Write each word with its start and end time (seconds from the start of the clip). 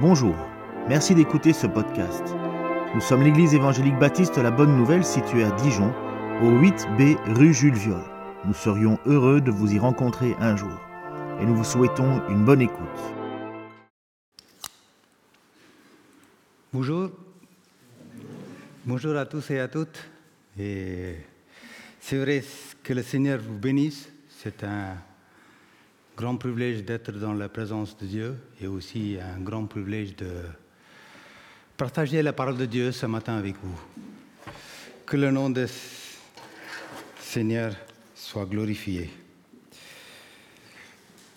Bonjour, 0.00 0.34
merci 0.88 1.14
d'écouter 1.14 1.52
ce 1.52 1.66
podcast. 1.66 2.22
Nous 2.94 3.02
sommes 3.02 3.22
l'église 3.22 3.52
évangélique 3.52 3.98
baptiste 3.98 4.38
La 4.38 4.50
Bonne 4.50 4.74
Nouvelle 4.74 5.04
située 5.04 5.44
à 5.44 5.50
Dijon, 5.50 5.92
au 6.40 6.52
8B 6.52 7.18
rue 7.34 7.52
Jules 7.52 7.74
Viol. 7.74 8.00
Nous 8.46 8.54
serions 8.54 8.98
heureux 9.04 9.42
de 9.42 9.50
vous 9.50 9.74
y 9.74 9.78
rencontrer 9.78 10.34
un 10.40 10.56
jour 10.56 10.72
et 11.38 11.44
nous 11.44 11.54
vous 11.54 11.64
souhaitons 11.64 12.26
une 12.30 12.46
bonne 12.46 12.62
écoute. 12.62 12.78
Bonjour. 16.72 17.10
Bonjour 18.86 19.14
à 19.18 19.26
tous 19.26 19.50
et 19.50 19.60
à 19.60 19.68
toutes. 19.68 20.08
Et 20.58 21.16
c'est 22.00 22.16
vrai 22.16 22.42
que 22.82 22.94
le 22.94 23.02
Seigneur 23.02 23.38
vous 23.38 23.58
bénisse. 23.58 24.08
C'est 24.30 24.64
un 24.64 24.96
grand 26.20 26.36
privilège 26.36 26.84
d'être 26.84 27.12
dans 27.12 27.32
la 27.32 27.48
présence 27.48 27.96
de 27.96 28.04
Dieu 28.04 28.36
et 28.60 28.66
aussi 28.66 29.16
un 29.18 29.40
grand 29.40 29.64
privilège 29.64 30.14
de 30.16 30.30
partager 31.78 32.22
la 32.22 32.34
parole 32.34 32.58
de 32.58 32.66
Dieu 32.66 32.92
ce 32.92 33.06
matin 33.06 33.38
avec 33.38 33.54
vous. 33.62 33.80
Que 35.06 35.16
le 35.16 35.30
nom 35.30 35.48
du 35.48 35.64
Seigneur 37.18 37.74
soit 38.14 38.44
glorifié. 38.44 39.08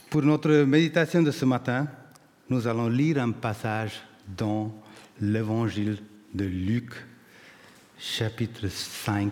Pour 0.09 0.21
notre 0.23 0.51
méditation 0.65 1.23
de 1.23 1.31
ce 1.31 1.45
matin, 1.45 1.88
nous 2.49 2.67
allons 2.67 2.89
lire 2.89 3.23
un 3.23 3.31
passage 3.31 4.02
dans 4.27 4.69
l'évangile 5.21 5.97
de 6.33 6.43
Luc, 6.43 6.91
chapitre 7.97 8.67
5, 8.67 9.31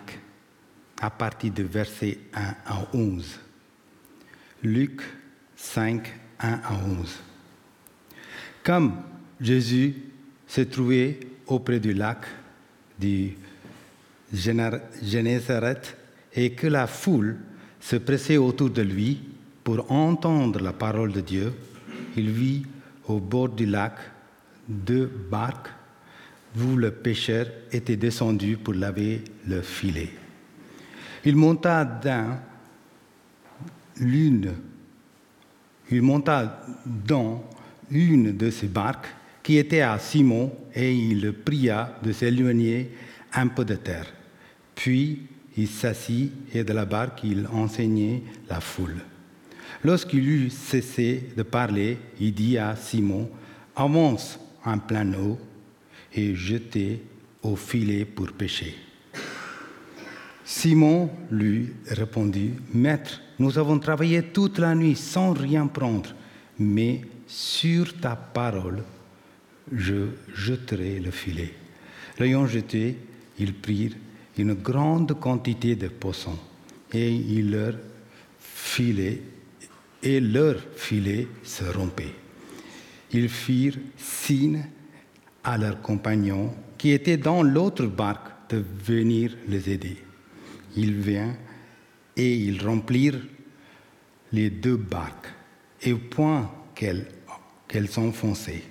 à 0.98 1.10
partir 1.10 1.52
de 1.52 1.62
versets 1.62 2.20
1 2.32 2.40
à 2.64 2.86
11. 2.94 3.38
Luc 4.62 5.02
5, 5.62 6.12
1 6.40 6.52
à 6.64 6.74
11. 6.74 7.20
Comme 8.64 8.96
Jésus 9.40 9.94
se 10.46 10.60
trouvait 10.62 11.20
auprès 11.46 11.78
du 11.78 11.94
lac 11.94 12.26
du 12.98 13.36
Génézareth 14.32 15.96
et 16.34 16.50
que 16.52 16.66
la 16.66 16.86
foule 16.86 17.38
se 17.80 17.96
pressait 17.96 18.36
autour 18.36 18.70
de 18.70 18.82
lui 18.82 19.20
pour 19.62 19.90
entendre 19.90 20.60
la 20.60 20.72
parole 20.72 21.12
de 21.12 21.20
Dieu, 21.20 21.52
il 22.16 22.30
vit 22.30 22.66
au 23.06 23.20
bord 23.20 23.50
du 23.50 23.64
lac 23.64 23.94
deux 24.68 25.06
barques 25.06 25.70
où 26.60 26.76
le 26.76 26.90
pêcheur 26.90 27.46
était 27.70 27.96
descendu 27.96 28.56
pour 28.56 28.74
laver 28.74 29.22
le 29.46 29.62
filet. 29.62 30.10
Il 31.24 31.36
monta 31.36 31.84
dans 31.84 32.38
l'une 34.00 34.52
il 35.92 36.02
monta 36.02 36.64
dans 36.86 37.42
une 37.90 38.36
de 38.36 38.50
ces 38.50 38.66
barques 38.66 39.08
qui 39.42 39.58
était 39.58 39.80
à 39.80 39.98
Simon 39.98 40.52
et 40.74 40.92
il 40.94 41.32
pria 41.32 41.98
de 42.02 42.12
s'éloigner 42.12 42.90
un 43.32 43.48
peu 43.48 43.64
de 43.64 43.74
terre. 43.74 44.06
Puis 44.74 45.22
il 45.56 45.68
s'assit 45.68 46.32
et 46.54 46.64
de 46.64 46.72
la 46.72 46.84
barque 46.84 47.20
il 47.24 47.46
enseignait 47.52 48.22
la 48.48 48.60
foule. 48.60 48.96
Lorsqu'il 49.84 50.28
eut 50.28 50.50
cessé 50.50 51.30
de 51.36 51.42
parler, 51.42 51.98
il 52.20 52.32
dit 52.32 52.56
à 52.56 52.76
Simon, 52.76 53.28
avance 53.74 54.38
en 54.64 54.78
plein 54.78 55.12
eau 55.14 55.38
et 56.14 56.34
jetez 56.34 57.02
au 57.42 57.56
filet 57.56 58.04
pour 58.04 58.32
pêcher. 58.32 58.76
Simon 60.44 61.10
lui 61.30 61.72
répondit, 61.88 62.52
Maître, 62.74 63.21
nous 63.38 63.58
avons 63.58 63.78
travaillé 63.78 64.22
toute 64.22 64.58
la 64.58 64.74
nuit 64.74 64.96
sans 64.96 65.32
rien 65.32 65.66
prendre, 65.66 66.14
mais 66.58 67.02
sur 67.26 67.98
ta 67.98 68.14
parole, 68.14 68.82
je 69.72 70.08
jeterai 70.34 71.00
le 71.00 71.10
filet. 71.10 71.54
L'ayant 72.18 72.46
jeté, 72.46 72.98
ils 73.38 73.54
prirent 73.54 73.96
une 74.36 74.54
grande 74.54 75.18
quantité 75.18 75.76
de 75.76 75.88
poissons 75.88 76.38
et 76.92 77.10
leur 77.42 77.74
filet 78.38 79.22
et 80.02 80.20
leur 80.20 80.56
filet 80.76 81.28
se 81.42 81.64
rompait. 81.64 82.14
Ils 83.12 83.28
firent 83.28 83.78
signe 83.96 84.64
à 85.44 85.58
leurs 85.58 85.80
compagnons 85.80 86.52
qui 86.76 86.90
étaient 86.90 87.16
dans 87.16 87.42
l'autre 87.42 87.86
barque 87.86 88.28
de 88.50 88.64
venir 88.84 89.36
les 89.48 89.70
aider. 89.70 89.96
Ils 90.76 91.00
vinrent 91.00 91.36
et 92.16 92.34
ils 92.34 92.64
remplirent 92.66 93.20
les 94.32 94.50
deux 94.50 94.76
barques, 94.76 95.32
et 95.82 95.92
au 95.92 95.98
point 95.98 96.50
qu'elles 96.74 97.06
qu'elles 97.72 97.88
s'enfonçaient. 97.88 98.62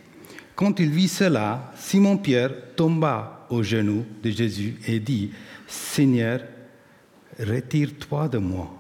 Quand 0.56 0.80
il 0.80 0.92
vit 0.92 1.08
cela, 1.08 1.72
Simon-Pierre 1.76 2.76
tomba 2.76 3.48
aux 3.50 3.64
genoux 3.64 4.06
de 4.22 4.30
Jésus 4.30 4.76
et 4.88 5.00
dit, 5.00 5.32
Seigneur, 5.68 6.42
retire-toi 7.40 8.28
de 8.30 8.38
moi, 8.38 8.72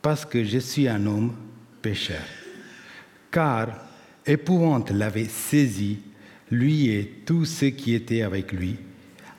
parce 0.00 0.24
que 0.24 0.42
je 0.42 0.58
suis 0.58 0.88
un 0.88 1.04
homme 1.04 1.34
pécheur. 1.82 2.24
Car 3.30 3.84
épouvante 4.24 4.90
l'avait 4.90 5.28
saisi, 5.28 5.98
lui 6.50 6.88
et 6.88 7.22
tous 7.26 7.44
ceux 7.44 7.70
qui 7.70 7.92
étaient 7.92 8.22
avec 8.22 8.52
lui, 8.52 8.76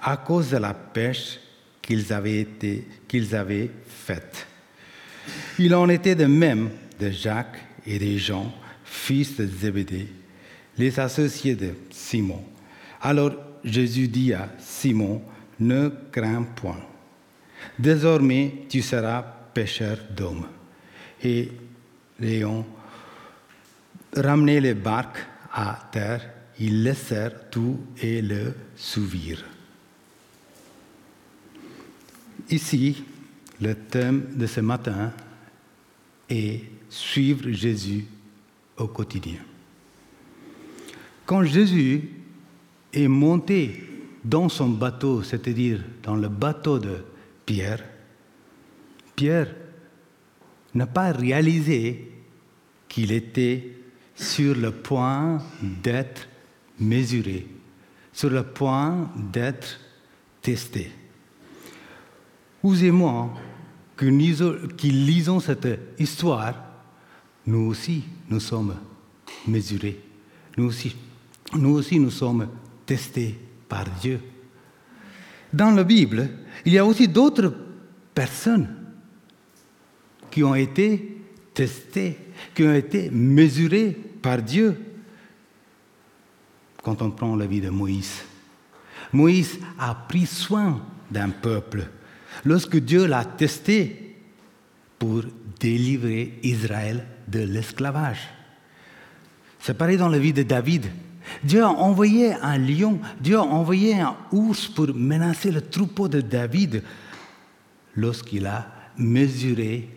à 0.04 0.18
cause 0.18 0.52
de 0.52 0.58
la 0.58 0.76
pêche 0.76 1.40
qu'ils 1.86 2.12
avaient, 2.12 2.40
été, 2.40 2.84
qu'ils 3.08 3.36
avaient 3.36 3.70
faite. 3.88 4.48
Il 5.60 5.76
en 5.76 5.88
était 5.88 6.16
de 6.16 6.26
même 6.26 6.70
de 7.00 7.12
Jacques 7.12 7.60
et 7.86 8.00
des 8.00 8.18
Jean, 8.18 8.52
fils 8.84 9.38
de 9.38 9.46
Zébédée, 9.46 10.08
les 10.78 11.00
associés 11.00 11.56
de 11.56 11.74
Simon. 11.92 12.44
Alors 13.02 13.34
Jésus 13.64 14.08
dit 14.08 14.34
à 14.34 14.50
Simon, 14.60 15.22
ne 15.60 15.90
crains 16.12 16.44
point. 16.44 16.82
Désormais, 17.78 18.66
tu 18.68 18.82
seras 18.82 19.22
pêcheur 19.54 19.98
d'hommes. 20.16 20.48
Et 21.24 21.52
ayant 22.22 22.66
ramené 24.16 24.60
les 24.60 24.74
barques 24.74 25.26
à 25.54 25.88
terre, 25.92 26.22
ils 26.60 26.84
laissèrent 26.84 27.50
tout 27.50 27.80
et 28.02 28.22
le 28.22 28.54
souvirent. 28.76 29.46
Ici, 32.50 33.04
le 33.62 33.74
thème 33.74 34.28
de 34.36 34.46
ce 34.46 34.60
matin 34.62 35.12
est 36.30 36.62
suivre 36.90 37.50
Jésus 37.52 38.06
au 38.78 38.88
quotidien. 38.88 39.40
Quand 41.26 41.44
Jésus 41.44 42.10
est 42.94 43.08
monté 43.08 43.84
dans 44.24 44.50
son 44.50 44.70
bateau, 44.70 45.24
c'est-à-dire 45.24 45.84
dans 46.04 46.16
le 46.16 46.30
bateau 46.30 46.78
de 46.78 47.04
Pierre, 47.46 47.84
Pierre 49.16 49.54
n'a 50.74 50.88
pas 50.88 51.12
réalisé 51.12 52.12
qu'il 52.88 53.12
était 53.12 53.76
sur 54.16 54.56
le 54.56 54.72
point 54.72 55.42
d'être 55.62 56.28
mesuré, 56.80 57.48
sur 58.14 58.30
le 58.30 58.44
point 58.44 59.12
d'être 59.32 59.80
testé. 60.42 60.92
Vous 62.66 62.84
et 62.84 62.90
moi, 62.90 63.32
qui 63.96 64.90
lisons 64.90 65.40
cette 65.40 65.68
histoire, 66.00 66.56
nous 67.46 67.68
aussi, 67.68 68.04
nous 68.28 68.40
sommes 68.40 68.76
mesurés. 69.48 70.02
Nous 70.58 70.66
aussi, 70.66 70.96
nous 71.54 71.76
aussi, 71.76 72.00
nous 72.00 72.10
sommes 72.10 72.48
testés 72.84 73.38
par 73.70 73.86
Dieu. 74.02 74.20
Dans 75.54 75.70
la 75.70 75.84
Bible, 75.84 76.28
il 76.66 76.74
y 76.74 76.80
a 76.80 76.86
aussi 76.88 77.08
d'autres 77.08 77.54
personnes 78.16 78.68
qui 80.32 80.44
ont 80.44 80.56
été 80.56 81.22
testées, 81.54 82.18
qui 82.56 82.64
ont 82.64 82.74
été 82.74 83.12
mesurées 83.12 83.92
par 84.24 84.42
Dieu. 84.42 84.76
Quand 86.82 87.00
on 87.04 87.12
prend 87.12 87.36
la 87.36 87.46
vie 87.46 87.62
de 87.62 87.70
Moïse, 87.70 88.24
Moïse 89.14 89.60
a 89.78 89.94
pris 89.94 90.26
soin 90.26 90.82
d'un 91.12 91.30
peuple. 91.30 91.90
Lorsque 92.44 92.78
Dieu 92.78 93.06
l'a 93.06 93.24
testé 93.26 94.18
pour 95.00 95.24
délivrer 95.60 96.40
Israël 96.44 97.06
de 97.28 97.40
l'esclavage. 97.40 98.30
C'est 99.60 99.78
pareil 99.78 99.98
dans 99.98 100.10
la 100.10 100.20
vie 100.20 100.34
de 100.34 100.44
David. 100.44 100.86
Dieu 101.44 101.64
a 101.64 101.70
envoyé 101.70 102.34
un 102.34 102.58
lion, 102.58 103.00
Dieu 103.20 103.38
a 103.38 103.44
envoyé 103.44 104.00
un 104.00 104.16
ours 104.32 104.68
pour 104.68 104.94
menacer 104.94 105.52
le 105.52 105.62
troupeau 105.62 106.08
de 106.08 106.22
David 106.22 106.84
lorsqu'il 107.96 108.46
a 108.46 108.68
mesuré 108.98 109.90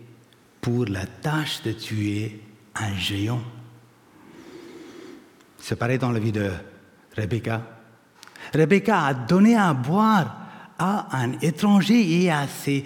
pour 0.61 0.87
la 0.87 1.07
tâche 1.07 1.63
de 1.63 1.73
tuer 1.73 2.41
un 2.75 2.95
géant. 2.97 3.43
C'est 5.59 5.77
pareil 5.77 5.99
dans 5.99 6.13
la 6.13 6.19
vie 6.19 6.33
de 6.33 6.51
Rebecca. 7.17 7.63
Rebecca 8.55 9.05
a 9.05 9.15
donné 9.15 9.57
à 9.57 9.75
boire 9.75 10.48
à 10.79 11.21
un 11.21 11.33
étranger 11.41 12.23
et 12.23 12.31
à 12.31 12.47
ses 12.47 12.85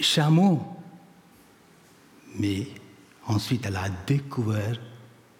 chameaux. 0.00 0.62
Mais 2.38 2.66
ensuite, 3.26 3.66
elle 3.66 3.76
a 3.76 3.88
découvert 4.06 4.78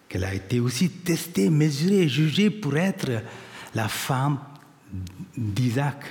qu'elle 0.09 0.23
a 0.23 0.33
été 0.33 0.59
aussi 0.59 0.89
testée, 0.89 1.49
mesurée, 1.49 2.09
jugée 2.09 2.49
pour 2.49 2.75
être 2.75 3.23
la 3.73 3.87
femme 3.87 4.39
d'Isaac. 5.37 6.03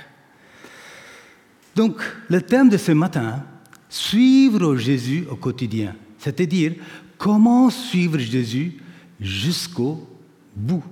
Donc, 1.75 2.01
le 2.27 2.41
thème 2.41 2.69
de 2.69 2.77
ce 2.77 2.91
matin, 2.91 3.43
suivre 3.87 4.75
Jésus 4.75 5.25
au 5.29 5.35
quotidien, 5.35 5.95
c'est-à-dire 6.17 6.73
comment 7.17 7.69
suivre 7.69 8.17
Jésus 8.17 8.77
jusqu'au 9.19 10.07
bout. 10.55 10.83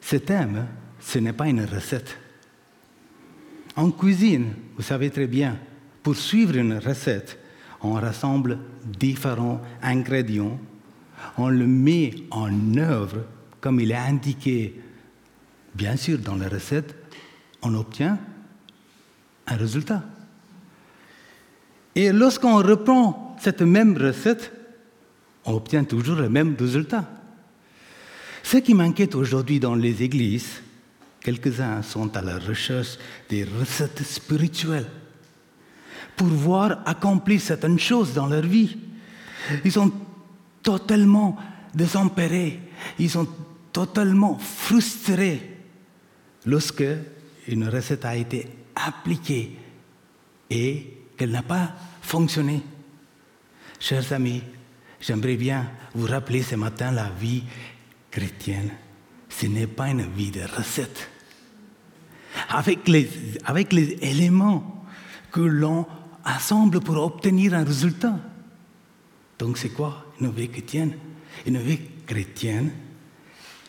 Ce 0.00 0.16
thème, 0.16 0.66
ce 1.00 1.18
n'est 1.20 1.32
pas 1.32 1.48
une 1.48 1.64
recette. 1.64 2.18
En 3.76 3.90
cuisine, 3.90 4.54
vous 4.76 4.82
savez 4.82 5.10
très 5.10 5.26
bien, 5.26 5.58
pour 6.02 6.16
suivre 6.16 6.56
une 6.56 6.78
recette, 6.78 7.38
on 7.80 7.92
rassemble 7.92 8.58
différents 8.84 9.60
ingrédients, 9.82 10.58
on 11.38 11.48
le 11.48 11.66
met 11.66 12.14
en 12.30 12.76
œuvre 12.76 13.24
comme 13.60 13.80
il 13.80 13.92
est 13.92 13.96
indiqué, 13.96 14.80
bien 15.74 15.96
sûr, 15.96 16.18
dans 16.18 16.36
la 16.36 16.48
recette, 16.48 16.94
on 17.62 17.74
obtient 17.74 18.18
un 19.46 19.56
résultat. 19.56 20.02
Et 21.94 22.12
lorsqu'on 22.12 22.56
reprend 22.56 23.36
cette 23.40 23.62
même 23.62 23.96
recette, 23.96 24.52
on 25.44 25.54
obtient 25.54 25.84
toujours 25.84 26.16
le 26.16 26.28
même 26.28 26.56
résultat. 26.58 27.08
Ce 28.42 28.58
qui 28.58 28.74
m'inquiète 28.74 29.14
aujourd'hui 29.14 29.60
dans 29.60 29.74
les 29.74 30.02
églises, 30.02 30.62
quelques-uns 31.22 31.82
sont 31.82 32.16
à 32.16 32.22
la 32.22 32.38
recherche 32.38 32.98
des 33.28 33.44
recettes 33.44 34.02
spirituelles 34.02 34.88
pour 36.16 36.26
voir 36.26 36.82
accomplir 36.84 37.40
certaines 37.40 37.78
choses 37.78 38.12
dans 38.12 38.26
leur 38.26 38.42
vie. 38.42 38.76
Ils 39.64 39.72
sont 39.72 39.92
totalement 40.62 41.36
désempérés, 41.74 42.60
ils 42.98 43.10
sont 43.10 43.28
totalement 43.72 44.38
frustrés 44.38 45.56
lorsque 46.44 46.84
une 47.48 47.68
recette 47.68 48.04
a 48.04 48.16
été 48.16 48.46
appliquée 48.74 49.56
et 50.50 50.98
qu'elle 51.16 51.30
n'a 51.30 51.42
pas 51.42 51.72
fonctionné. 52.02 52.62
Chers 53.80 54.12
amis, 54.12 54.42
j'aimerais 55.00 55.36
bien 55.36 55.70
vous 55.94 56.06
rappeler 56.06 56.42
ce 56.42 56.54
matin 56.56 56.92
la 56.92 57.08
vie 57.08 57.42
chrétienne. 58.10 58.70
Ce 59.28 59.46
n'est 59.46 59.66
pas 59.66 59.88
une 59.88 60.06
vie 60.12 60.30
de 60.30 60.42
recette. 60.42 61.11
Avec 62.48 62.88
les, 62.88 63.08
éléments 64.02 64.84
que 65.30 65.40
l'on 65.40 65.86
assemble 66.24 66.80
pour 66.80 67.02
obtenir 67.02 67.54
un 67.54 67.64
résultat. 67.64 68.18
Donc 69.38 69.58
c'est 69.58 69.70
quoi 69.70 70.06
une 70.20 70.30
vie 70.30 70.48
chrétienne? 70.48 70.94
Une 71.46 71.58
vie 71.58 71.80
chrétienne 72.06 72.70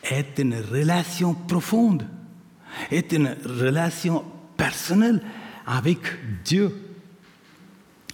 est 0.02 0.38
une 0.38 0.54
relation 0.54 1.34
profonde, 1.34 2.06
est 2.90 3.12
une 3.12 3.36
relation 3.44 4.24
personnelle 4.56 5.22
avec 5.66 5.98
Dieu. 6.44 6.70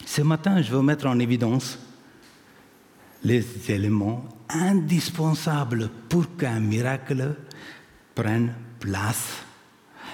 Ce 0.06 0.22
matin, 0.22 0.62
je 0.62 0.70
veux 0.70 0.82
mettre 0.82 1.06
en 1.06 1.18
évidence 1.18 1.78
les 3.22 3.70
éléments 3.70 4.24
indispensables 4.48 5.90
pour 6.08 6.36
qu'un 6.36 6.60
miracle 6.60 7.36
prenne 8.14 8.54
place. 8.78 9.44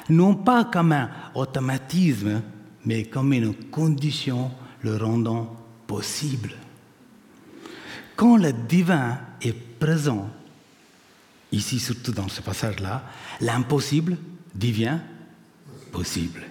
Non 0.09 0.35
pas 0.35 0.65
comme 0.65 0.93
un 0.93 1.11
automatisme, 1.35 2.43
mais 2.85 3.05
comme 3.05 3.33
une 3.33 3.55
condition 3.71 4.51
le 4.83 4.97
rendant 4.97 5.57
possible. 5.87 6.55
Quand 8.15 8.37
le 8.37 8.53
divin 8.53 9.19
est 9.43 9.53
présent, 9.53 10.31
ici 11.53 11.79
surtout 11.79 12.13
dans 12.13 12.29
ce 12.29 12.41
passage-là, 12.41 13.03
l'impossible 13.41 14.17
devient 14.55 14.99
possible. 15.93 16.43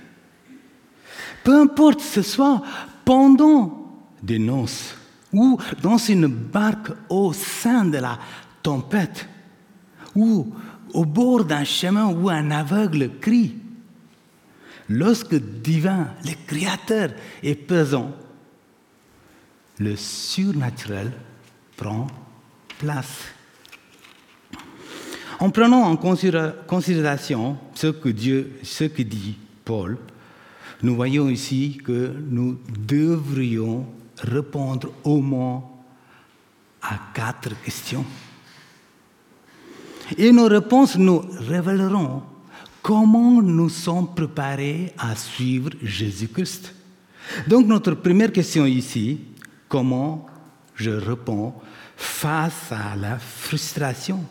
Peu 1.43 1.61
importe 1.61 2.01
ce 2.01 2.21
soit 2.21 2.61
pendant 3.03 3.99
des 4.21 4.39
noces 4.39 4.95
ou 5.31 5.59
dans 5.81 5.97
une 5.97 6.27
barque 6.27 6.91
au 7.09 7.33
sein 7.33 7.85
de 7.85 7.97
la 7.97 8.17
tempête 8.63 9.27
ou 10.15 10.53
au 10.95 11.05
bord 11.05 11.43
d'un 11.43 11.65
chemin 11.65 12.07
où 12.07 12.29
un 12.29 12.51
aveugle 12.51 13.11
crie. 13.19 13.55
Lorsque 14.87 15.35
divin, 15.35 16.07
le 16.23 16.31
Créateur 16.47 17.09
est 17.43 17.55
présent, 17.55 18.11
le 19.77 19.95
surnaturel 19.95 21.11
prend 21.75 22.07
place. 22.79 23.25
En 25.39 25.49
prenant 25.49 25.81
en 25.81 25.97
considération 25.97 27.57
ce 27.73 27.87
que 27.87 28.09
Dieu, 28.09 28.57
ce 28.63 28.85
que 28.85 29.01
dit 29.01 29.37
Paul, 29.65 29.97
nous 30.81 30.95
voyons 30.95 31.27
ici 31.29 31.81
que 31.83 32.13
nous 32.29 32.57
devrions 32.69 33.85
répondre 34.17 34.93
au 35.03 35.19
moins 35.19 35.63
à 36.81 36.97
quatre 37.13 37.61
questions. 37.63 38.05
Et 40.17 40.31
nos 40.31 40.47
réponses 40.47 40.97
nous 40.97 41.19
révéleront 41.47 42.21
comment 42.81 43.41
nous 43.41 43.69
sommes 43.69 44.13
préparés 44.13 44.93
à 44.97 45.15
suivre 45.15 45.71
Jésus-Christ. 45.81 46.73
Donc 47.47 47.65
notre 47.65 47.95
première 47.95 48.31
question 48.31 48.65
ici, 48.65 49.19
comment 49.67 50.27
je 50.75 50.91
réponds 50.91 51.53
face 51.97 52.71
à 52.71 52.95
la 52.95 53.17
frustration? 53.17 54.23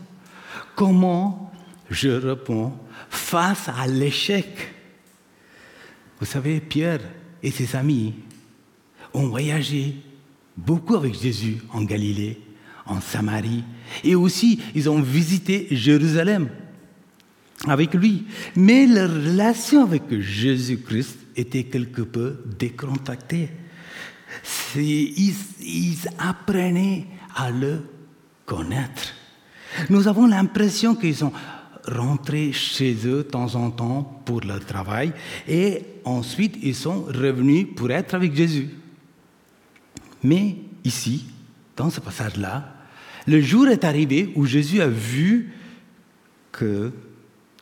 Comment 0.77 1.53
je 1.91 2.11
réponds 2.11 2.73
face 3.11 3.69
à 3.69 3.87
l'échec? 3.87 4.47
Vous 6.21 6.27
savez, 6.27 6.61
Pierre 6.61 7.01
et 7.43 7.51
ses 7.51 7.75
amis 7.75 8.15
ont 9.13 9.27
voyagé 9.29 9.97
beaucoup 10.57 10.95
avec 10.95 11.21
Jésus 11.21 11.59
en 11.73 11.83
Galilée, 11.83 12.41
en 12.87 13.01
Samarie, 13.01 13.65
et 14.03 14.15
aussi 14.15 14.61
ils 14.75 14.89
ont 14.91 15.01
visité 15.01 15.69
Jérusalem 15.71 16.49
avec 17.67 17.95
lui. 17.95 18.25
Mais 18.57 18.87
leur 18.87 19.11
relation 19.11 19.85
avec 19.85 20.03
Jésus-Christ 20.21 21.19
était 21.37 21.65
quelque 21.65 22.03
peu 22.03 22.37
décontractée. 22.59 23.51
Ils, 24.77 25.35
ils 25.61 26.09
apprenaient 26.19 27.07
à 27.35 27.51
le 27.51 27.81
connaître. 28.45 29.15
Nous 29.91 30.07
avons 30.09 30.27
l'impression 30.27 30.95
qu'ils 30.95 31.17
sont 31.17 31.33
rentrés 31.87 32.53
chez 32.53 32.95
eux 33.07 33.19
de 33.19 33.23
temps 33.23 33.55
en 33.57 33.71
temps 33.71 34.23
pour 34.25 34.41
leur 34.41 34.65
travail 34.65 35.13
et 35.47 35.83
ensuite 36.05 36.57
ils 36.63 36.75
sont 36.75 37.03
revenus 37.03 37.67
pour 37.77 37.91
être 37.91 38.15
avec 38.15 38.35
Jésus. 38.35 38.71
Mais 40.23 40.57
ici, 40.85 41.27
dans 41.77 41.91
ce 41.91 42.01
passage-là, 42.01 42.74
le 43.27 43.41
jour 43.41 43.69
est 43.69 43.85
arrivé 43.85 44.33
où 44.35 44.47
Jésus 44.47 44.81
a 44.81 44.89
vu 44.89 45.53
que, 46.53 46.93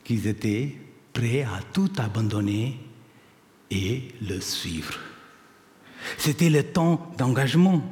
qu'ils 0.05 0.27
étaient 0.27 0.77
prêts 1.13 1.43
à 1.43 1.61
tout 1.73 1.91
abandonner 1.99 2.79
et 3.71 4.09
le 4.27 4.41
suivre. 4.41 4.99
C'était 6.19 6.51
le 6.51 6.63
temps 6.63 7.13
d'engagement. 7.17 7.83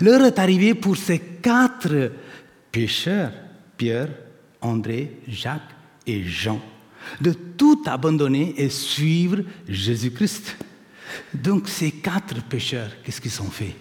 L'heure 0.00 0.24
est 0.24 0.38
arrivée 0.38 0.74
pour 0.74 0.96
ces 0.96 1.18
quatre 1.18 2.12
pécheurs, 2.70 3.32
Pierre, 3.76 4.08
André, 4.60 5.18
Jacques 5.28 5.74
et 6.06 6.24
Jean, 6.24 6.60
de 7.20 7.32
tout 7.32 7.82
abandonner 7.86 8.54
et 8.56 8.70
suivre 8.70 9.42
Jésus-Christ. 9.68 10.56
Donc 11.34 11.68
ces 11.68 11.90
quatre 11.90 12.42
pécheurs, 12.44 12.90
qu'est-ce 13.02 13.20
qu'ils 13.20 13.42
ont 13.42 13.50
fait? 13.50 13.74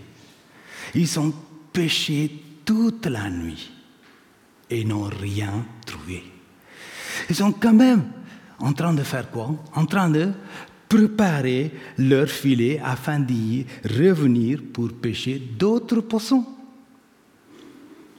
Ils 0.93 1.19
ont 1.19 1.33
péché 1.71 2.31
toute 2.65 3.05
la 3.05 3.29
nuit 3.29 3.71
et 4.69 4.83
n'ont 4.83 5.09
rien 5.09 5.65
trouvé. 5.85 6.23
Ils 7.29 7.35
sont 7.35 7.51
quand 7.51 7.73
même 7.73 8.03
en 8.59 8.73
train 8.73 8.93
de 8.93 9.03
faire 9.03 9.29
quoi? 9.29 9.55
En 9.73 9.85
train 9.85 10.09
de 10.09 10.31
préparer 10.87 11.71
leur 11.97 12.27
filet 12.27 12.79
afin 12.83 13.19
d'y 13.19 13.65
revenir 13.83 14.61
pour 14.73 14.91
pêcher 14.91 15.39
d'autres 15.39 16.01
poissons. 16.01 16.45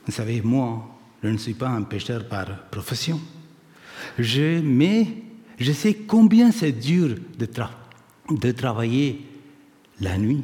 Vous 0.07 0.13
savez, 0.13 0.41
moi, 0.43 0.89
je 1.23 1.29
ne 1.29 1.37
suis 1.37 1.55
pas 1.55 1.69
un 1.69 1.83
pêcheur 1.83 2.27
par 2.27 2.65
profession. 2.71 3.21
Je, 4.19 4.61
mais 4.61 5.07
je 5.59 5.73
sais 5.73 5.95
combien 5.95 6.51
c'est 6.51 6.73
dur 6.73 7.17
de, 7.39 7.49
de 8.31 8.53
travailler 8.53 9.27
la 10.01 10.19
nuit. 10.19 10.43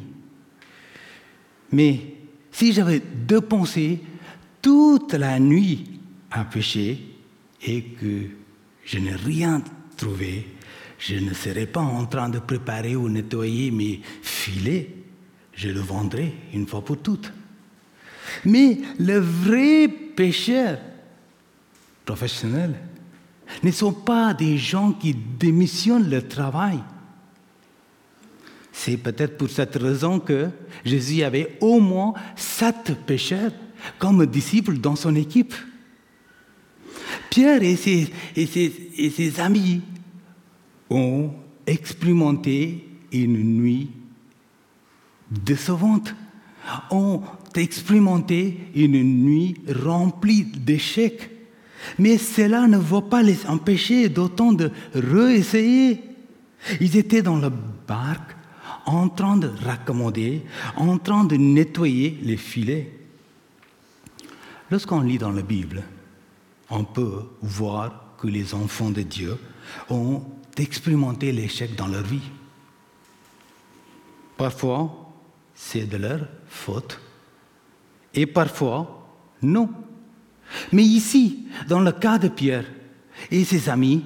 Mais 1.71 2.18
si 2.59 2.73
j'avais 2.73 3.01
dépensé 3.25 4.01
toute 4.61 5.13
la 5.13 5.39
nuit 5.39 6.01
à 6.29 6.43
pêcher 6.43 6.99
et 7.65 7.83
que 7.83 8.23
je 8.83 8.99
n'ai 8.99 9.15
rien 9.15 9.63
trouvé, 9.95 10.45
je 10.97 11.15
ne 11.15 11.33
serais 11.33 11.67
pas 11.67 11.79
en 11.79 12.05
train 12.05 12.27
de 12.27 12.39
préparer 12.39 12.97
ou 12.97 13.07
nettoyer 13.07 13.71
mes 13.71 14.01
filets. 14.21 14.93
Je 15.53 15.69
le 15.69 15.79
vendrai 15.79 16.33
une 16.53 16.67
fois 16.67 16.83
pour 16.83 16.97
toutes. 16.97 17.31
Mais 18.43 18.79
le 18.99 19.19
vrai 19.19 19.87
pécheur 19.87 20.79
professionnel 22.05 22.75
ne 23.63 23.71
sont 23.71 23.93
pas 23.93 24.33
des 24.33 24.57
gens 24.57 24.91
qui 24.91 25.13
démissionnent 25.13 26.09
leur 26.09 26.27
travail. 26.27 26.79
C'est 28.81 28.95
peut-être 28.95 29.37
pour 29.37 29.49
cette 29.49 29.75
raison 29.75 30.21
que 30.21 30.47
Jésus 30.85 31.21
avait 31.23 31.57
au 31.59 31.81
moins 31.81 32.13
sept 32.37 32.93
pécheurs 33.05 33.51
comme 33.97 34.25
disciples 34.25 34.77
dans 34.77 34.95
son 34.95 35.17
équipe. 35.17 35.53
Pierre 37.29 37.61
et 37.61 37.75
ses, 37.75 39.39
amis 39.41 39.81
ont 40.89 41.31
expérimenté 41.67 42.87
une 43.11 43.43
nuit 43.57 43.89
décevante, 45.29 46.15
ont 46.89 47.21
expérimenté 47.55 48.59
une 48.75 49.03
nuit 49.03 49.55
remplie 49.83 50.45
d'échecs. 50.45 51.29
Mais 51.97 52.17
cela 52.17 52.65
ne 52.65 52.77
va 52.77 53.01
pas 53.01 53.23
les 53.23 53.45
empêcher 53.45 54.07
d'autant 54.07 54.53
de 54.53 54.71
réessayer. 54.93 56.01
Ils 56.79 56.95
étaient 56.95 57.21
dans 57.21 57.39
le 57.39 57.51
barque 57.85 58.38
en 58.85 59.09
train 59.09 59.37
de 59.37 59.51
raccommoder, 59.63 60.43
en 60.75 60.97
train 60.97 61.23
de 61.23 61.35
nettoyer 61.35 62.19
les 62.21 62.37
filets. 62.37 62.91
Lorsqu'on 64.71 65.01
lit 65.01 65.17
dans 65.17 65.31
la 65.31 65.41
Bible, 65.41 65.83
on 66.69 66.83
peut 66.83 67.23
voir 67.41 68.15
que 68.19 68.27
les 68.27 68.53
enfants 68.53 68.91
de 68.91 69.01
Dieu 69.01 69.37
ont 69.89 70.23
expérimenté 70.57 71.31
l'échec 71.31 71.75
dans 71.75 71.87
leur 71.87 72.03
vie. 72.03 72.29
Parfois, 74.37 75.11
c'est 75.53 75.85
de 75.85 75.97
leur 75.97 76.27
faute. 76.47 76.99
Et 78.13 78.25
parfois, 78.25 79.07
non. 79.41 79.69
Mais 80.71 80.83
ici, 80.83 81.47
dans 81.67 81.79
le 81.79 81.91
cas 81.91 82.17
de 82.17 82.27
Pierre 82.27 82.65
et 83.31 83.43
ses 83.43 83.69
amis, 83.69 84.05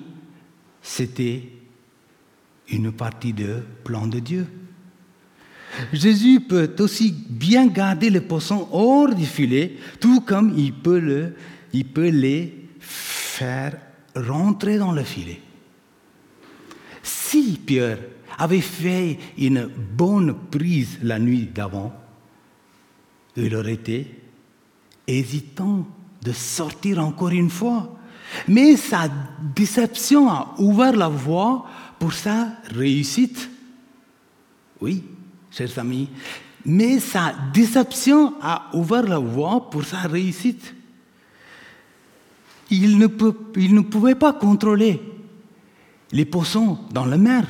c'était 0.81 1.49
une 2.69 2.91
partie 2.91 3.33
du 3.33 3.47
plan 3.83 4.07
de 4.07 4.19
Dieu. 4.19 4.47
Jésus 5.91 6.39
peut 6.41 6.73
aussi 6.79 7.11
bien 7.11 7.67
garder 7.67 8.09
les 8.09 8.21
poissons 8.21 8.67
hors 8.71 9.13
du 9.13 9.25
filet, 9.25 9.77
tout 9.99 10.21
comme 10.21 10.53
il 10.57 10.73
peut, 10.73 10.99
le, 10.99 11.35
il 11.73 11.85
peut 11.85 12.09
les 12.09 12.69
faire 12.79 13.77
rentrer 14.15 14.77
dans 14.77 14.91
le 14.91 15.03
filet. 15.03 15.41
Si 17.01 17.59
Pierre 17.65 17.99
avait 18.37 18.61
fait 18.61 19.17
une 19.37 19.69
bonne 19.95 20.35
prise 20.51 20.99
la 21.01 21.19
nuit 21.19 21.49
d'avant, 21.53 21.93
il 23.35 23.55
aurait 23.55 23.73
été 23.73 24.21
hésitant 25.07 25.87
de 26.21 26.31
sortir 26.31 26.99
encore 26.99 27.29
une 27.29 27.49
fois. 27.49 27.97
Mais 28.47 28.77
sa 28.77 29.09
déception 29.55 30.29
a 30.29 30.55
ouvert 30.57 30.95
la 30.95 31.09
voie 31.09 31.65
pour 31.99 32.13
sa 32.13 32.53
réussite. 32.73 33.49
Oui, 34.81 35.03
chers 35.55 35.77
amis, 35.77 36.09
mais 36.65 36.99
sa 36.99 37.33
déception 37.53 38.33
a 38.41 38.69
ouvert 38.73 39.03
la 39.03 39.19
voie 39.19 39.69
pour 39.69 39.83
sa 39.83 39.99
réussite. 39.99 40.73
Il 42.69 42.97
ne, 42.97 43.07
peut, 43.07 43.35
il 43.55 43.75
ne 43.75 43.81
pouvait 43.81 44.15
pas 44.15 44.33
contrôler 44.33 45.01
les 46.11 46.25
poissons 46.25 46.79
dans 46.91 47.05
la 47.05 47.17
mer. 47.17 47.45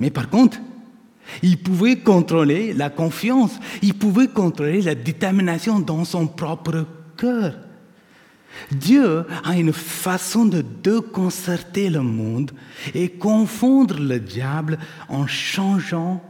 Mais 0.00 0.10
par 0.10 0.28
contre, 0.28 0.58
il 1.42 1.58
pouvait 1.58 1.96
contrôler 1.96 2.74
la 2.74 2.90
confiance, 2.90 3.52
il 3.82 3.94
pouvait 3.94 4.28
contrôler 4.28 4.82
la 4.82 4.94
détermination 4.94 5.80
dans 5.80 6.04
son 6.04 6.26
propre 6.26 6.86
cœur. 7.16 7.54
Dieu 8.70 9.24
a 9.44 9.56
une 9.56 9.72
façon 9.72 10.44
de 10.44 10.62
déconcerter 10.82 11.90
le 11.90 12.00
monde 12.00 12.52
et 12.94 13.10
confondre 13.10 13.98
le 13.98 14.18
diable 14.18 14.78
en 15.08 15.26
changeant 15.26 16.22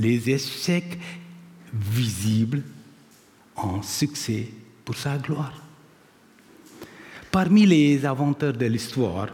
les 0.00 0.30
échecs 0.30 0.98
visibles 1.72 2.62
en 3.54 3.82
succès 3.82 4.48
pour 4.84 4.96
sa 4.96 5.18
gloire. 5.18 5.62
Parmi 7.30 7.66
les 7.66 8.04
inventeurs 8.06 8.54
de 8.54 8.66
l'histoire, 8.66 9.28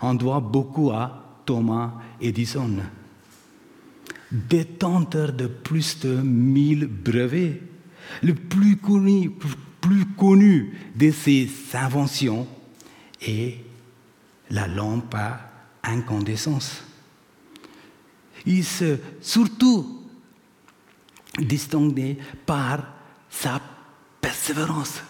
on 0.00 0.14
doit 0.14 0.40
beaucoup 0.40 0.90
à 0.90 1.42
Thomas 1.44 1.92
Edison, 2.20 2.78
détenteur 4.32 5.32
de 5.32 5.46
plus 5.46 6.00
de 6.00 6.16
1000 6.16 6.86
brevets, 6.86 7.60
le 8.22 8.34
plus 8.34 8.78
connu, 8.78 9.30
plus 9.80 10.06
connu 10.16 10.72
de 10.96 11.10
ses 11.10 11.48
inventions 11.74 12.46
est 13.20 13.58
la 14.50 14.66
lampe 14.66 15.14
à 15.14 15.40
incandescence. 15.84 16.82
Il 18.46 18.64
se 18.64 18.98
surtout 19.20 19.95
distingué 21.38 22.18
par 22.44 22.86
sa 23.28 23.60
persévérance. 24.20 25.02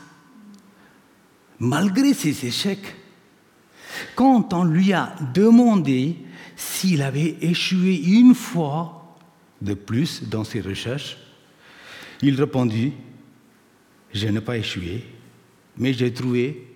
Malgré 1.59 2.13
ses 2.15 2.47
échecs, 2.47 2.95
quand 4.15 4.53
on 4.53 4.65
lui 4.65 4.93
a 4.93 5.15
demandé 5.35 6.17
s'il 6.57 7.03
avait 7.03 7.37
échoué 7.41 7.97
une 7.97 8.35
fois 8.35 9.17
de 9.63 9.75
plus 9.75 10.23
dans 10.25 10.45
ses 10.45 10.61
recherches, 10.61 11.17
il 12.23 12.35
répondit, 12.35 12.93
je 14.13 14.29
n'ai 14.29 14.41
pas 14.41 14.57
échoué, 14.57 15.05
mais 15.77 15.93
j'ai 15.93 16.13
trouvé 16.13 16.67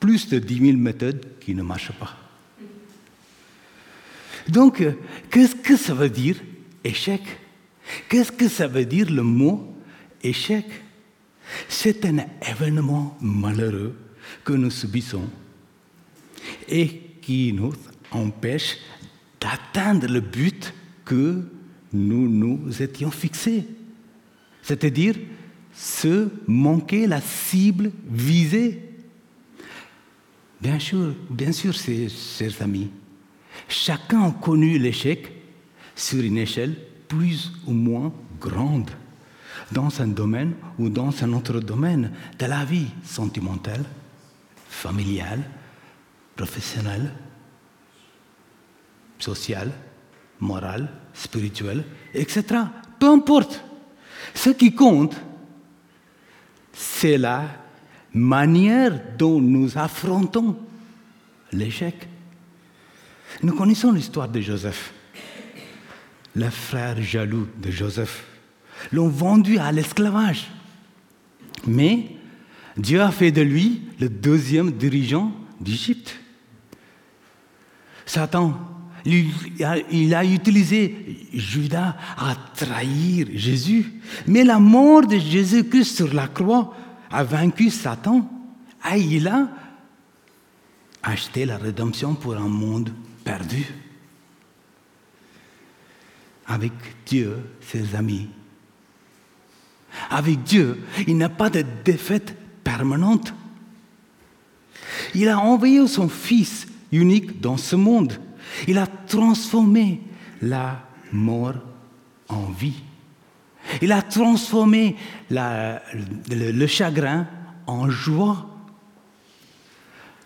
plus 0.00 0.28
de 0.28 0.38
10 0.38 0.58
000 0.58 0.78
méthodes 0.78 1.38
qui 1.40 1.54
ne 1.54 1.62
marchent 1.62 1.92
pas. 1.92 2.16
Donc, 4.48 4.82
qu'est-ce 5.30 5.54
que 5.54 5.76
ça 5.76 5.94
veut 5.94 6.10
dire 6.10 6.36
échec? 6.82 7.22
Qu'est-ce 8.08 8.32
que 8.32 8.48
ça 8.48 8.66
veut 8.66 8.84
dire 8.84 9.10
le 9.10 9.22
mot 9.22 9.74
échec? 10.22 10.66
C'est 11.68 12.04
un 12.04 12.18
événement 12.48 13.16
malheureux 13.20 13.96
que 14.44 14.52
nous 14.52 14.70
subissons 14.70 15.28
et 16.68 16.88
qui 17.20 17.52
nous 17.52 17.72
empêche 18.10 18.78
d'atteindre 19.40 20.06
le 20.06 20.20
but 20.20 20.72
que 21.04 21.42
nous 21.92 22.28
nous 22.28 22.82
étions 22.82 23.10
fixés. 23.10 23.66
C'est-à-dire 24.62 25.16
se 25.74 26.28
manquer 26.46 27.06
la 27.06 27.20
cible 27.20 27.92
visée. 28.08 28.80
Bien 30.60 30.78
sûr, 30.78 31.14
bien 31.28 31.52
sûr, 31.52 31.74
chers 31.74 32.62
amis, 32.62 32.90
chacun 33.68 34.22
a 34.22 34.30
connu 34.30 34.78
l'échec 34.78 35.32
sur 35.94 36.22
une 36.22 36.38
échelle 36.38 36.76
plus 37.12 37.52
ou 37.66 37.72
moins 37.72 38.10
grande 38.40 38.90
dans 39.70 40.00
un 40.00 40.06
domaine 40.06 40.54
ou 40.78 40.88
dans 40.88 41.12
un 41.22 41.34
autre 41.34 41.60
domaine 41.60 42.10
de 42.38 42.46
la 42.46 42.64
vie 42.64 42.88
sentimentale, 43.04 43.84
familiale, 44.66 45.42
professionnelle, 46.34 47.12
sociale, 49.18 49.70
morale, 50.40 50.88
spirituelle, 51.12 51.84
etc. 52.14 52.44
Peu 52.98 53.08
importe. 53.10 53.62
Ce 54.34 54.48
qui 54.48 54.74
compte, 54.74 55.14
c'est 56.72 57.18
la 57.18 57.44
manière 58.14 58.98
dont 59.18 59.38
nous 59.38 59.76
affrontons 59.76 60.56
l'échec. 61.52 62.08
Nous 63.42 63.54
connaissons 63.54 63.92
l'histoire 63.92 64.30
de 64.30 64.40
Joseph. 64.40 64.94
Les 66.34 66.50
frères 66.50 67.00
jaloux 67.02 67.46
de 67.58 67.70
Joseph 67.70 68.24
l'ont 68.92 69.08
vendu 69.08 69.58
à 69.58 69.70
l'esclavage. 69.70 70.50
Mais 71.66 72.06
Dieu 72.76 73.02
a 73.02 73.10
fait 73.10 73.30
de 73.30 73.42
lui 73.42 73.82
le 74.00 74.08
deuxième 74.08 74.72
dirigeant 74.72 75.32
d'Égypte. 75.60 76.18
Satan, 78.06 78.58
il 79.04 80.14
a 80.14 80.24
utilisé 80.24 81.26
Judas 81.32 81.96
à 82.16 82.34
trahir 82.56 83.26
Jésus. 83.34 83.92
Mais 84.26 84.44
la 84.44 84.58
mort 84.58 85.06
de 85.06 85.18
Jésus-Christ 85.18 85.96
sur 85.96 86.14
la 86.14 86.28
croix 86.28 86.74
a 87.10 87.24
vaincu 87.24 87.70
Satan. 87.70 88.28
Et 88.92 89.00
il 89.00 89.28
a 89.28 89.48
acheté 91.02 91.44
la 91.44 91.58
rédemption 91.58 92.14
pour 92.14 92.36
un 92.36 92.48
monde 92.48 92.90
perdu. 93.24 93.66
Avec 96.46 96.72
Dieu, 97.06 97.38
ses 97.60 97.94
amis. 97.94 98.28
Avec 100.10 100.42
Dieu, 100.42 100.82
il 101.06 101.16
n'y 101.16 101.24
a 101.24 101.28
pas 101.28 101.50
de 101.50 101.64
défaite 101.84 102.34
permanente. 102.64 103.34
Il 105.14 105.28
a 105.28 105.38
envoyé 105.38 105.86
son 105.86 106.08
Fils 106.08 106.66
unique 106.90 107.40
dans 107.40 107.56
ce 107.56 107.76
monde. 107.76 108.14
Il 108.66 108.78
a 108.78 108.86
transformé 108.86 110.02
la 110.40 110.82
mort 111.12 111.54
en 112.28 112.46
vie. 112.50 112.82
Il 113.80 113.92
a 113.92 114.02
transformé 114.02 114.96
le, 115.30 116.66
chagrin 116.66 117.26
en 117.66 117.88
joie. 117.88 118.46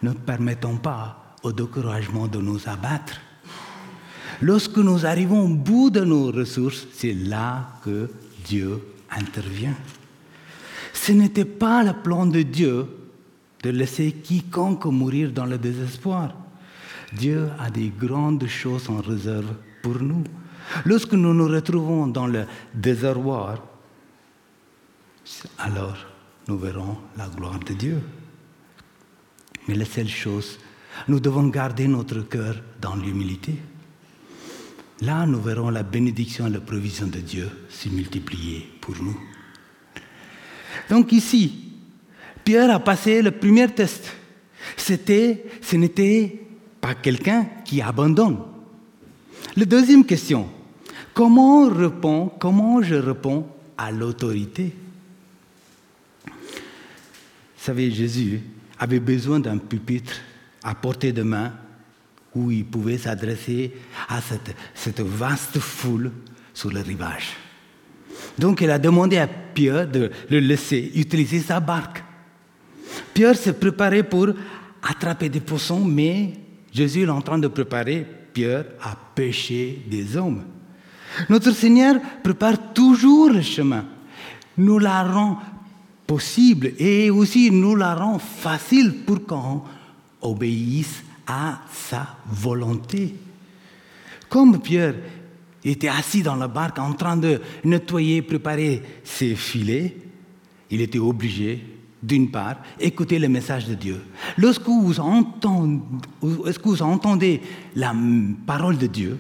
Ne 0.02 0.12
permettons 0.12 0.76
pas 0.76 1.34
au 1.42 1.52
découragement 1.52 2.26
de 2.26 2.38
nous 2.38 2.68
abattre. 2.68 3.20
Lorsque 4.42 4.76
nous 4.76 5.06
arrivons 5.06 5.44
au 5.44 5.54
bout 5.54 5.90
de 5.90 6.00
nos 6.00 6.30
ressources, 6.30 6.86
c'est 6.92 7.14
là 7.14 7.68
que 7.84 8.10
Dieu 8.44 8.80
intervient. 9.10 9.76
Ce 10.92 11.12
n'était 11.12 11.44
pas 11.44 11.82
le 11.82 11.92
plan 11.92 12.26
de 12.26 12.42
Dieu 12.42 12.86
de 13.62 13.70
laisser 13.70 14.12
quiconque 14.12 14.84
mourir 14.86 15.32
dans 15.32 15.46
le 15.46 15.58
désespoir. 15.58 16.34
Dieu 17.12 17.48
a 17.58 17.70
des 17.70 17.88
grandes 17.88 18.46
choses 18.46 18.90
en 18.90 19.00
réserve 19.00 19.54
pour 19.82 20.00
nous. 20.00 20.24
Lorsque 20.84 21.12
nous 21.12 21.32
nous 21.32 21.48
retrouvons 21.48 22.06
dans 22.06 22.26
le 22.26 22.44
désarroi, 22.74 23.64
alors 25.58 25.96
nous 26.48 26.58
verrons 26.58 26.98
la 27.16 27.28
gloire 27.28 27.58
de 27.60 27.74
Dieu. 27.74 28.00
Mais 29.68 29.74
la 29.74 29.84
seule 29.84 30.08
chose, 30.08 30.58
nous 31.08 31.20
devons 31.20 31.48
garder 31.48 31.88
notre 31.88 32.20
cœur 32.20 32.56
dans 32.80 32.96
l'humilité. 32.96 33.56
Là, 35.02 35.26
nous 35.26 35.40
verrons 35.40 35.70
la 35.70 35.82
bénédiction 35.82 36.46
et 36.46 36.50
la 36.50 36.60
provision 36.60 37.06
de 37.06 37.18
Dieu 37.18 37.50
se 37.68 37.88
multiplier 37.88 38.66
pour 38.80 38.96
nous. 39.02 39.18
Donc 40.88 41.12
ici, 41.12 41.72
Pierre 42.44 42.70
a 42.70 42.78
passé 42.78 43.20
le 43.20 43.30
premier 43.30 43.68
test. 43.68 44.12
C'était, 44.76 45.44
ce 45.60 45.76
n'était 45.76 46.40
pas 46.80 46.94
quelqu'un 46.94 47.46
qui 47.64 47.82
abandonne. 47.82 48.38
La 49.56 49.64
deuxième 49.64 50.04
question, 50.04 50.48
comment, 51.12 51.68
répond, 51.68 52.30
comment 52.38 52.82
je 52.82 52.94
réponds 52.94 53.46
à 53.76 53.90
l'autorité? 53.90 54.72
Vous 56.26 56.32
savez, 57.58 57.90
Jésus 57.90 58.40
avait 58.78 59.00
besoin 59.00 59.40
d'un 59.40 59.58
pupitre 59.58 60.14
à 60.62 60.74
portée 60.74 61.12
de 61.12 61.22
main 61.22 61.52
où 62.36 62.50
il 62.50 62.64
pouvait 62.64 62.98
s'adresser 62.98 63.72
à 64.08 64.20
cette, 64.20 65.00
vaste 65.00 65.58
foule 65.58 66.12
sur 66.52 66.70
le 66.70 66.80
rivage. 66.80 67.34
Donc 68.38 68.60
il 68.60 68.70
a 68.70 68.78
demandé 68.78 69.18
à 69.18 69.26
Pierre 69.26 69.88
de 69.88 70.10
le 70.30 70.38
laisser 70.38 70.92
utiliser 70.94 71.40
sa 71.40 71.60
barque. 71.60 72.04
Pierre 73.14 73.36
s'est 73.36 73.54
préparé 73.54 74.02
pour 74.02 74.28
attraper 74.82 75.28
des 75.28 75.40
poissons, 75.40 75.84
mais 75.84 76.34
Jésus 76.72 77.02
est 77.02 77.08
en 77.08 77.22
train 77.22 77.38
de 77.38 77.48
préparer 77.48 78.06
Pierre 78.32 78.66
à 78.82 78.96
pêcher 79.14 79.82
des 79.90 80.16
hommes. 80.16 80.44
Notre 81.30 81.52
Seigneur 81.52 81.96
prépare 82.22 82.74
toujours 82.74 83.30
le 83.30 83.40
chemin, 83.40 83.86
nous 84.58 84.78
la 84.78 85.02
rend 85.02 85.40
possible 86.06 86.72
et 86.78 87.10
aussi 87.10 87.50
nous 87.50 87.74
la 87.74 87.94
rend 87.94 88.18
facile 88.18 88.92
pour 89.06 89.24
qu'on 89.24 89.62
obéisse 90.20 91.02
à 91.26 91.60
sa 91.72 92.16
volonté. 92.26 93.14
Comme 94.28 94.60
Pierre 94.60 94.94
était 95.64 95.88
assis 95.88 96.22
dans 96.22 96.36
la 96.36 96.48
barque 96.48 96.78
en 96.78 96.92
train 96.92 97.16
de 97.16 97.40
nettoyer, 97.64 98.22
préparer 98.22 98.82
ses 99.04 99.34
filets, 99.34 99.96
il 100.70 100.80
était 100.80 100.98
obligé, 100.98 101.64
d'une 102.02 102.30
part, 102.30 102.56
écouter 102.78 103.18
le 103.18 103.28
message 103.28 103.66
de 103.66 103.74
Dieu. 103.74 104.02
Lorsque 104.36 104.66
vous 104.66 105.00
entendez, 105.00 105.80
lorsque 106.22 106.66
vous 106.66 106.82
entendez 106.82 107.40
la 107.74 107.94
parole 108.46 108.78
de 108.78 108.86
Dieu, 108.86 109.18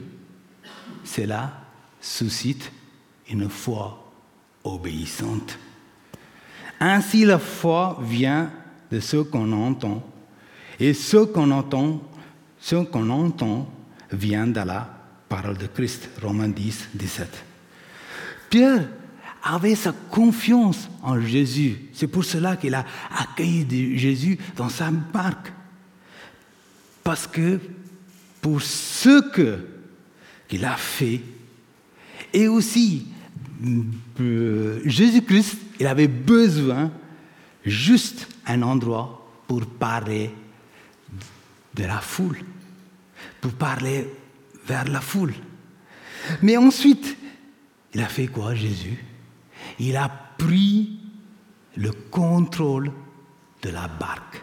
cela 1.04 1.52
suscite 2.00 2.70
une 3.30 3.48
foi 3.48 4.12
obéissante. 4.62 5.58
Ainsi, 6.78 7.24
la 7.24 7.38
foi 7.38 7.98
vient 8.02 8.50
de 8.90 9.00
ce 9.00 9.16
qu'on 9.16 9.50
entend 9.52 10.02
et 10.78 10.94
ce 10.94 11.18
qu'on 11.18 11.50
entend, 11.50 12.02
ce 12.58 12.76
qu'on 12.76 13.08
entend 13.10 13.70
vient 14.12 14.46
de 14.46 14.60
la 14.60 14.88
parole 15.28 15.56
de 15.56 15.66
Christ, 15.66 16.08
Romains 16.22 16.48
10, 16.48 16.90
17. 16.94 17.44
Pierre 18.50 18.88
avait 19.42 19.74
sa 19.74 19.92
confiance 20.10 20.88
en 21.02 21.20
Jésus. 21.20 21.88
C'est 21.92 22.06
pour 22.06 22.24
cela 22.24 22.56
qu'il 22.56 22.74
a 22.74 22.84
accueilli 23.16 23.98
Jésus 23.98 24.38
dans 24.56 24.68
sa 24.68 24.90
barque. 24.90 25.52
Parce 27.02 27.26
que 27.26 27.60
pour 28.40 28.60
ce 28.60 29.20
qu'il 30.48 30.64
a 30.64 30.76
fait, 30.76 31.20
et 32.32 32.48
aussi 32.48 33.06
euh, 34.20 34.80
Jésus-Christ, 34.84 35.58
il 35.80 35.86
avait 35.86 36.08
besoin 36.08 36.90
juste 37.64 38.28
un 38.46 38.62
endroit 38.62 39.26
pour 39.46 39.64
parler 39.64 40.30
de 41.76 41.84
la 41.84 42.00
foule, 42.00 42.40
pour 43.40 43.52
parler 43.52 44.08
vers 44.66 44.88
la 44.88 45.00
foule. 45.00 45.34
Mais 46.42 46.56
ensuite, 46.56 47.16
il 47.94 48.00
a 48.00 48.08
fait 48.08 48.26
quoi, 48.26 48.54
Jésus? 48.54 49.04
Il 49.78 49.96
a 49.96 50.08
pris 50.08 50.98
le 51.76 51.92
contrôle 52.10 52.90
de 53.62 53.70
la 53.70 53.88
barque. 53.88 54.42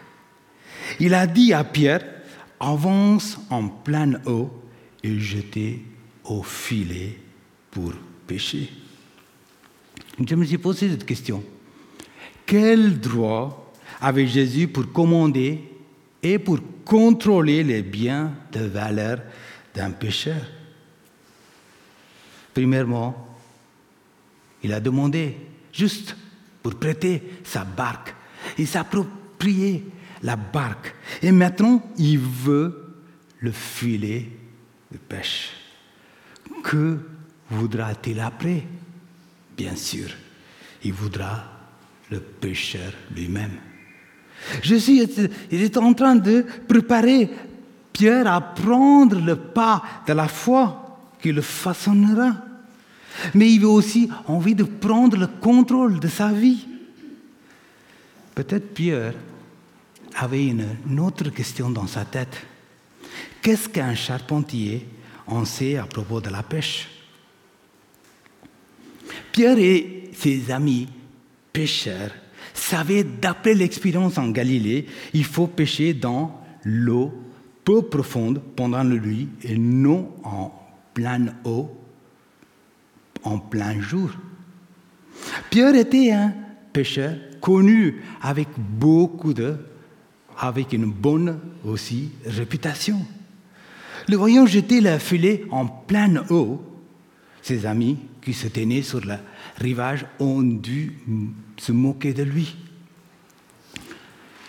Il 1.00 1.14
a 1.14 1.26
dit 1.26 1.52
à 1.52 1.64
Pierre, 1.64 2.04
avance 2.60 3.38
en 3.50 3.68
pleine 3.68 4.20
eau 4.26 4.50
et 5.02 5.18
jetez 5.18 5.84
au 6.24 6.42
filet 6.42 7.18
pour 7.70 7.92
pêcher. 8.26 8.70
Je 10.24 10.34
me 10.34 10.44
suis 10.44 10.58
posé 10.58 10.90
cette 10.90 11.04
question. 11.04 11.42
Quel 12.46 13.00
droit 13.00 13.72
avait 14.00 14.26
Jésus 14.26 14.68
pour 14.68 14.92
commander 14.92 15.64
et 16.22 16.38
pour 16.38 16.60
contrôler 16.84 17.62
les 17.62 17.82
biens 17.82 18.32
de 18.52 18.60
valeur 18.60 19.20
d'un 19.74 19.90
pécheur. 19.90 20.40
Premièrement, 22.52 23.36
il 24.62 24.72
a 24.72 24.80
demandé 24.80 25.36
juste 25.72 26.16
pour 26.62 26.74
prêter 26.76 27.22
sa 27.44 27.64
barque. 27.64 28.14
Il 28.58 28.66
s'approprier 28.66 29.84
la 30.22 30.36
barque. 30.36 30.94
Et 31.22 31.32
maintenant, 31.32 31.82
il 31.98 32.18
veut 32.18 33.02
le 33.40 33.52
filet 33.52 34.28
de 34.90 34.98
pêche. 34.98 35.50
Que 36.62 36.98
voudra-t-il 37.50 38.20
après? 38.20 38.62
Bien 39.56 39.76
sûr, 39.76 40.08
il 40.82 40.92
voudra 40.92 41.44
le 42.10 42.20
pêcheur 42.20 42.92
lui-même. 43.14 43.58
Jésus 44.62 45.06
il 45.50 45.62
est 45.62 45.76
en 45.76 45.92
train 45.94 46.16
de 46.16 46.44
préparer 46.68 47.30
Pierre 47.92 48.26
à 48.26 48.40
prendre 48.40 49.20
le 49.20 49.36
pas 49.36 49.82
de 50.06 50.12
la 50.12 50.28
foi 50.28 50.98
qui 51.20 51.32
le 51.32 51.42
façonnera. 51.42 52.36
Mais 53.34 53.52
il 53.52 53.64
a 53.64 53.68
aussi 53.68 54.08
envie 54.26 54.54
de 54.54 54.64
prendre 54.64 55.16
le 55.16 55.28
contrôle 55.28 56.00
de 56.00 56.08
sa 56.08 56.32
vie. 56.32 56.66
Peut-être 58.34 58.74
Pierre 58.74 59.14
avait 60.16 60.46
une 60.46 61.00
autre 61.00 61.30
question 61.30 61.70
dans 61.70 61.86
sa 61.86 62.04
tête. 62.04 62.36
Qu'est-ce 63.40 63.68
qu'un 63.68 63.94
charpentier 63.94 64.88
en 65.26 65.44
sait 65.44 65.76
à 65.76 65.84
propos 65.84 66.20
de 66.20 66.30
la 66.30 66.42
pêche? 66.42 66.88
Pierre 69.30 69.58
et 69.58 70.10
ses 70.12 70.50
amis 70.50 70.88
pêcheurs 71.52 72.10
savait, 72.54 73.04
d'après 73.04 73.54
l'expérience 73.54 74.16
en 74.16 74.30
Galilée, 74.30 74.86
il 75.12 75.24
faut 75.24 75.46
pêcher 75.46 75.92
dans 75.92 76.40
l'eau 76.64 77.12
peu 77.64 77.82
profonde 77.82 78.40
pendant 78.56 78.82
la 78.82 78.84
nuit 78.84 79.28
et 79.42 79.58
non 79.58 80.10
en 80.22 80.52
pleine 80.94 81.34
eau 81.44 81.70
en 83.24 83.38
plein 83.38 83.80
jour. 83.80 84.10
Pierre 85.50 85.74
était 85.74 86.12
un 86.12 86.34
pêcheur 86.72 87.16
connu 87.40 88.02
avec 88.22 88.48
beaucoup 88.58 89.32
de, 89.32 89.56
avec 90.38 90.72
une 90.72 90.90
bonne 90.90 91.40
aussi 91.64 92.10
réputation. 92.26 93.04
Le 94.08 94.16
voyant 94.16 94.46
jeter 94.46 94.80
le 94.80 94.98
filet 94.98 95.44
en 95.50 95.66
pleine 95.66 96.22
eau, 96.30 96.62
ses 97.42 97.64
amis 97.64 97.98
qui 98.20 98.34
se 98.34 98.48
tenaient 98.48 98.82
sur 98.82 99.00
le 99.00 99.14
rivage 99.56 100.06
ont 100.18 100.42
dû 100.42 100.98
se 101.56 101.72
moquer 101.72 102.12
de 102.12 102.22
lui. 102.22 102.56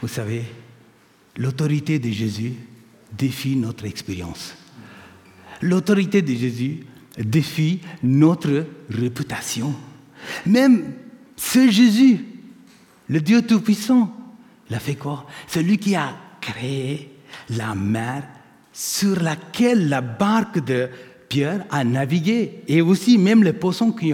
Vous 0.02 0.08
savez, 0.08 0.44
l'autorité 1.38 2.00
de 2.00 2.10
Jésus 2.10 2.54
défie 3.18 3.56
notre 3.56 3.86
expérience. 3.86 4.56
L'autorité 5.62 6.22
de 6.22 6.34
Jésus 6.34 6.86
défie 7.18 7.80
notre 8.04 8.66
réputation. 8.90 9.74
Même 10.46 10.94
ce 11.36 11.70
Jésus, 11.70 12.26
le 13.08 13.22
Dieu 13.22 13.42
Tout-Puissant, 13.42 14.16
l'a 14.70 14.80
fait 14.80 14.96
quoi? 14.96 15.28
Celui 15.48 15.78
qui 15.78 15.96
a 15.96 16.16
créé 16.42 17.12
la 17.50 17.76
mer 17.76 18.24
sur 18.74 19.22
laquelle 19.22 19.88
la 19.88 20.02
barque 20.02 20.64
de 20.66 20.90
Pierre 21.36 21.66
a 21.70 21.84
et 22.70 22.82
aussi 22.82 23.18
même 23.18 23.44
les 23.44 23.52
poissons 23.52 23.92
qui 23.92 24.14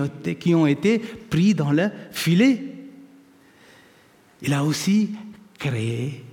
ont 0.55 0.65
été, 0.65 0.97
pris 1.29 1.53
dans 1.53 1.71
le 1.71 1.91
filet. 2.11 2.63
Il 4.41 4.51
a 4.53 4.63
aussi 4.63 5.11
créé 5.59 6.23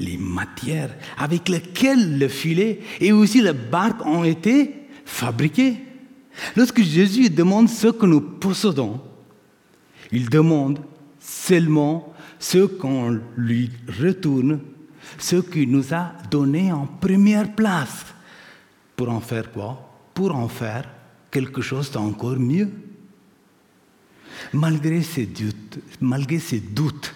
les 0.00 0.16
matières 0.16 0.96
avec 1.18 1.50
lesquelles 1.50 2.18
le 2.18 2.28
filet 2.28 2.80
et 2.98 3.12
aussi 3.12 3.42
le 3.42 3.52
barque 3.52 4.06
ont 4.06 4.24
été 4.24 4.86
fabriqués. 5.04 5.76
Lorsque 6.56 6.80
Jésus 6.80 7.28
demande 7.28 7.68
ce 7.68 7.88
que 7.88 8.06
nous 8.06 8.22
possédons, 8.22 8.98
il 10.12 10.30
demande 10.30 10.78
seulement 11.20 12.14
ce 12.38 12.64
qu'on 12.64 13.20
lui 13.36 13.70
retourne, 14.00 14.60
ce 15.18 15.36
qu'il 15.36 15.70
nous 15.70 15.92
a 15.92 16.14
donné 16.30 16.72
en 16.72 16.86
première 16.86 17.54
place. 17.54 18.06
Pour 18.96 19.10
en 19.10 19.20
faire 19.20 19.52
quoi? 19.52 19.86
Pour 20.16 20.34
en 20.34 20.48
faire 20.48 20.88
quelque 21.30 21.60
chose 21.60 21.90
d'encore 21.92 22.38
mieux. 22.38 22.70
Malgré 24.54 25.02
ses 25.02 25.26
doutes, 25.26 25.78
malgré 26.00 26.38
doutes, 26.58 27.14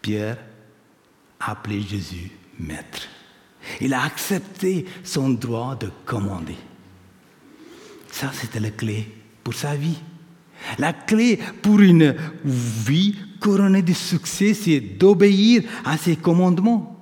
Pierre 0.00 0.36
a 1.38 1.52
appelé 1.52 1.80
Jésus 1.80 2.32
maître. 2.58 3.02
Il 3.80 3.94
a 3.94 4.02
accepté 4.02 4.84
son 5.04 5.30
droit 5.30 5.76
de 5.76 5.90
commander. 6.04 6.56
Ça, 8.10 8.32
c'était 8.34 8.58
la 8.58 8.70
clé 8.70 9.08
pour 9.44 9.54
sa 9.54 9.76
vie. 9.76 10.00
La 10.78 10.92
clé 10.92 11.38
pour 11.62 11.78
une 11.78 12.16
vie 12.44 13.16
couronnée 13.40 13.82
de 13.82 13.92
succès, 13.92 14.54
c'est 14.54 14.80
d'obéir 14.80 15.62
à 15.84 15.96
ses 15.96 16.16
commandements. 16.16 17.01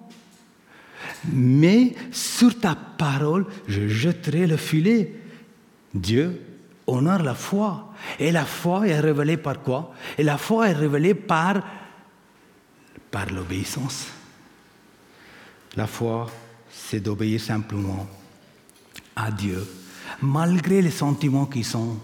Mais 1.33 1.95
sur 2.11 2.59
ta 2.59 2.75
parole, 2.75 3.47
je 3.69 3.89
jetterai 3.89 4.47
le 4.47 4.57
filet. 4.57 5.15
Dieu 5.93 6.41
honore 6.87 7.23
la 7.23 7.35
foi. 7.35 7.93
Et 8.19 8.33
la 8.33 8.45
foi 8.45 8.87
est 8.89 9.01
révélée 9.01 9.37
par 9.37 9.63
quoi? 9.63 9.95
Et 10.17 10.23
la 10.23 10.39
foi 10.39 10.69
est 10.69 10.75
révélée 10.75 11.15
par, 11.15 11.63
par 13.11 13.27
l'obéissance. 13.31 14.09
La 15.77 15.87
foi, 15.87 16.31
c'est 16.71 17.01
d'obéir 17.01 17.41
simplement 17.41 18.09
à 19.15 19.31
Dieu, 19.31 19.67
malgré 20.23 20.83
les 20.83 20.91
sentiments 20.91 21.47
qui 21.47 21.63
sont 21.63 21.99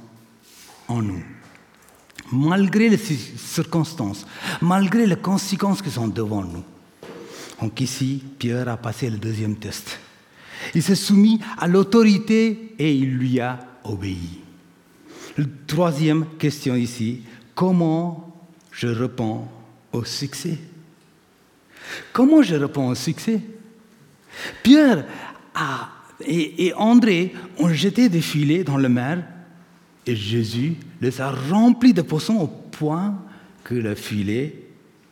en 0.88 1.02
nous, 1.02 1.22
malgré 2.30 2.88
les 2.88 2.98
circonstances, 2.98 4.26
malgré 4.60 5.06
les 5.06 5.16
conséquences 5.16 5.82
qui 5.82 5.90
sont 5.90 6.08
devant 6.08 6.42
nous. 6.42 6.64
Donc 7.60 7.80
ici, 7.80 8.22
Pierre 8.38 8.68
a 8.68 8.76
passé 8.76 9.08
le 9.08 9.18
deuxième 9.18 9.56
test. 9.56 9.98
Il 10.74 10.82
s'est 10.82 10.94
soumis 10.94 11.40
à 11.58 11.66
l'autorité 11.66 12.74
et 12.78 12.94
il 12.94 13.16
lui 13.16 13.40
a 13.40 13.58
obéi. 13.84 14.40
La 15.36 15.44
troisième 15.66 16.26
question 16.38 16.74
ici, 16.74 17.22
comment 17.54 18.34
je 18.70 18.88
réponds 18.88 19.46
au 19.92 20.04
succès? 20.04 20.58
Comment 22.12 22.42
je 22.42 22.56
réponds 22.56 22.88
au 22.88 22.94
succès? 22.94 23.40
Pierre 24.62 25.06
et, 26.20 26.66
et, 26.66 26.74
André 26.74 27.32
ont 27.58 27.72
jeté 27.72 28.08
des 28.08 28.20
filets 28.20 28.64
dans 28.64 28.76
le 28.76 28.88
mer 28.88 29.24
et 30.06 30.16
Jésus 30.16 30.76
les 31.00 31.20
a 31.20 31.30
remplis 31.30 31.94
de 31.94 32.02
poissons 32.02 32.36
au 32.36 32.46
point 32.46 33.18
que 33.64 33.74
le 33.74 33.94
filet 33.94 34.62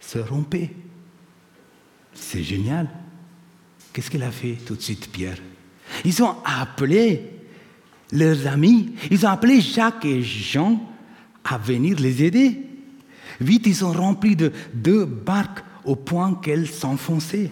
se 0.00 0.18
rompait. 0.18 0.70
C'est 2.14 2.42
génial. 2.42 2.88
Qu'est-ce 3.92 4.11
qu'il 4.11 4.22
a 4.22 4.31
fait 4.31 4.59
tout 4.66 4.74
de 4.74 4.83
suite, 4.83 5.11
Pierre? 5.11 5.38
Ils 6.05 6.22
ont 6.22 6.37
appelé 6.44 7.31
leurs 8.12 8.46
amis, 8.46 8.92
ils 9.11 9.24
ont 9.27 9.31
appelé 9.31 9.61
Jacques 9.61 10.05
et 10.05 10.22
Jean 10.22 10.81
à 11.44 11.59
venir 11.59 11.98
les 12.00 12.22
aider. 12.22 12.62
Vite, 13.40 13.66
ils 13.66 13.85
ont 13.85 13.92
rempli 13.92 14.37
de 14.37 14.53
deux 14.72 15.05
barques 15.05 15.64
au 15.85 15.96
point 15.96 16.35
qu'elles 16.35 16.68
s'enfonçaient. 16.68 17.50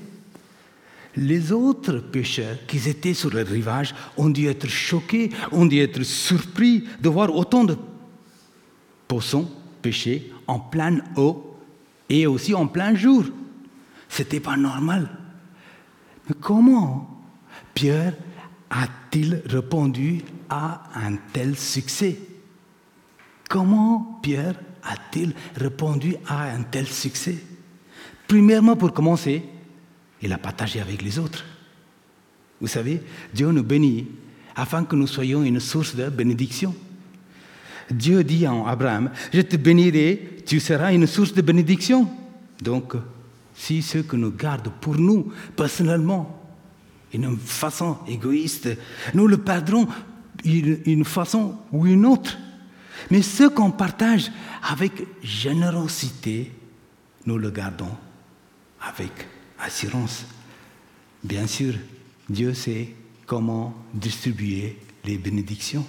Les 1.16 1.52
autres 1.52 1.98
pêcheurs 1.98 2.56
qui 2.66 2.88
étaient 2.88 3.12
sur 3.14 3.30
le 3.30 3.42
rivage 3.42 3.94
ont 4.16 4.30
dû 4.30 4.46
être 4.46 4.68
choqués, 4.68 5.30
ont 5.50 5.66
dû 5.66 5.78
être 5.78 6.02
surpris 6.02 6.84
de 7.00 7.08
voir 7.08 7.34
autant 7.34 7.64
de 7.64 7.76
poissons 9.06 9.50
pêcher 9.82 10.32
en 10.46 10.58
pleine 10.58 11.02
eau 11.16 11.56
et 12.08 12.26
aussi 12.26 12.54
en 12.54 12.66
plein 12.66 12.94
jour. 12.94 13.24
C'était 14.12 14.40
pas 14.40 14.58
normal. 14.58 15.08
Mais 16.28 16.34
comment 16.38 17.24
Pierre 17.72 18.12
a-t-il 18.68 19.40
répondu 19.46 20.20
à 20.50 20.82
un 20.94 21.16
tel 21.32 21.56
succès? 21.56 22.18
Comment 23.48 24.20
Pierre 24.22 24.60
a-t-il 24.82 25.32
répondu 25.56 26.16
à 26.26 26.52
un 26.52 26.62
tel 26.62 26.86
succès? 26.86 27.38
Premièrement, 28.28 28.76
pour 28.76 28.92
commencer, 28.92 29.44
il 30.20 30.30
a 30.30 30.36
partagé 30.36 30.78
avec 30.82 31.00
les 31.00 31.18
autres. 31.18 31.46
Vous 32.60 32.66
savez, 32.68 33.02
Dieu 33.32 33.50
nous 33.50 33.64
bénit 33.64 34.08
afin 34.54 34.84
que 34.84 34.94
nous 34.94 35.06
soyons 35.06 35.42
une 35.42 35.58
source 35.58 35.96
de 35.96 36.10
bénédiction. 36.10 36.74
Dieu 37.90 38.22
dit 38.22 38.44
à 38.44 38.52
Abraham, 38.68 39.10
je 39.32 39.40
te 39.40 39.56
bénirai, 39.56 40.42
tu 40.44 40.60
seras 40.60 40.92
une 40.92 41.06
source 41.06 41.32
de 41.32 41.40
bénédiction. 41.40 42.10
Donc, 42.60 42.94
si 43.54 43.82
ce 43.82 43.98
que 43.98 44.16
nous 44.16 44.30
gardons 44.30 44.72
pour 44.80 44.96
nous, 44.96 45.32
personnellement, 45.56 46.38
d'une 47.12 47.36
façon 47.36 47.98
égoïste, 48.08 48.68
nous 49.14 49.26
le 49.26 49.38
perdrons 49.38 49.86
d'une 50.44 51.04
façon 51.04 51.58
ou 51.70 51.86
une 51.86 52.06
autre. 52.06 52.38
Mais 53.10 53.22
ce 53.22 53.44
qu'on 53.44 53.70
partage 53.70 54.30
avec 54.62 54.92
générosité, 55.22 56.52
nous 57.26 57.38
le 57.38 57.50
gardons 57.50 57.94
avec 58.80 59.12
assurance. 59.58 60.24
Bien 61.22 61.46
sûr, 61.46 61.74
Dieu 62.28 62.54
sait 62.54 62.94
comment 63.26 63.74
distribuer 63.94 64.78
les 65.04 65.18
bénédictions. 65.18 65.86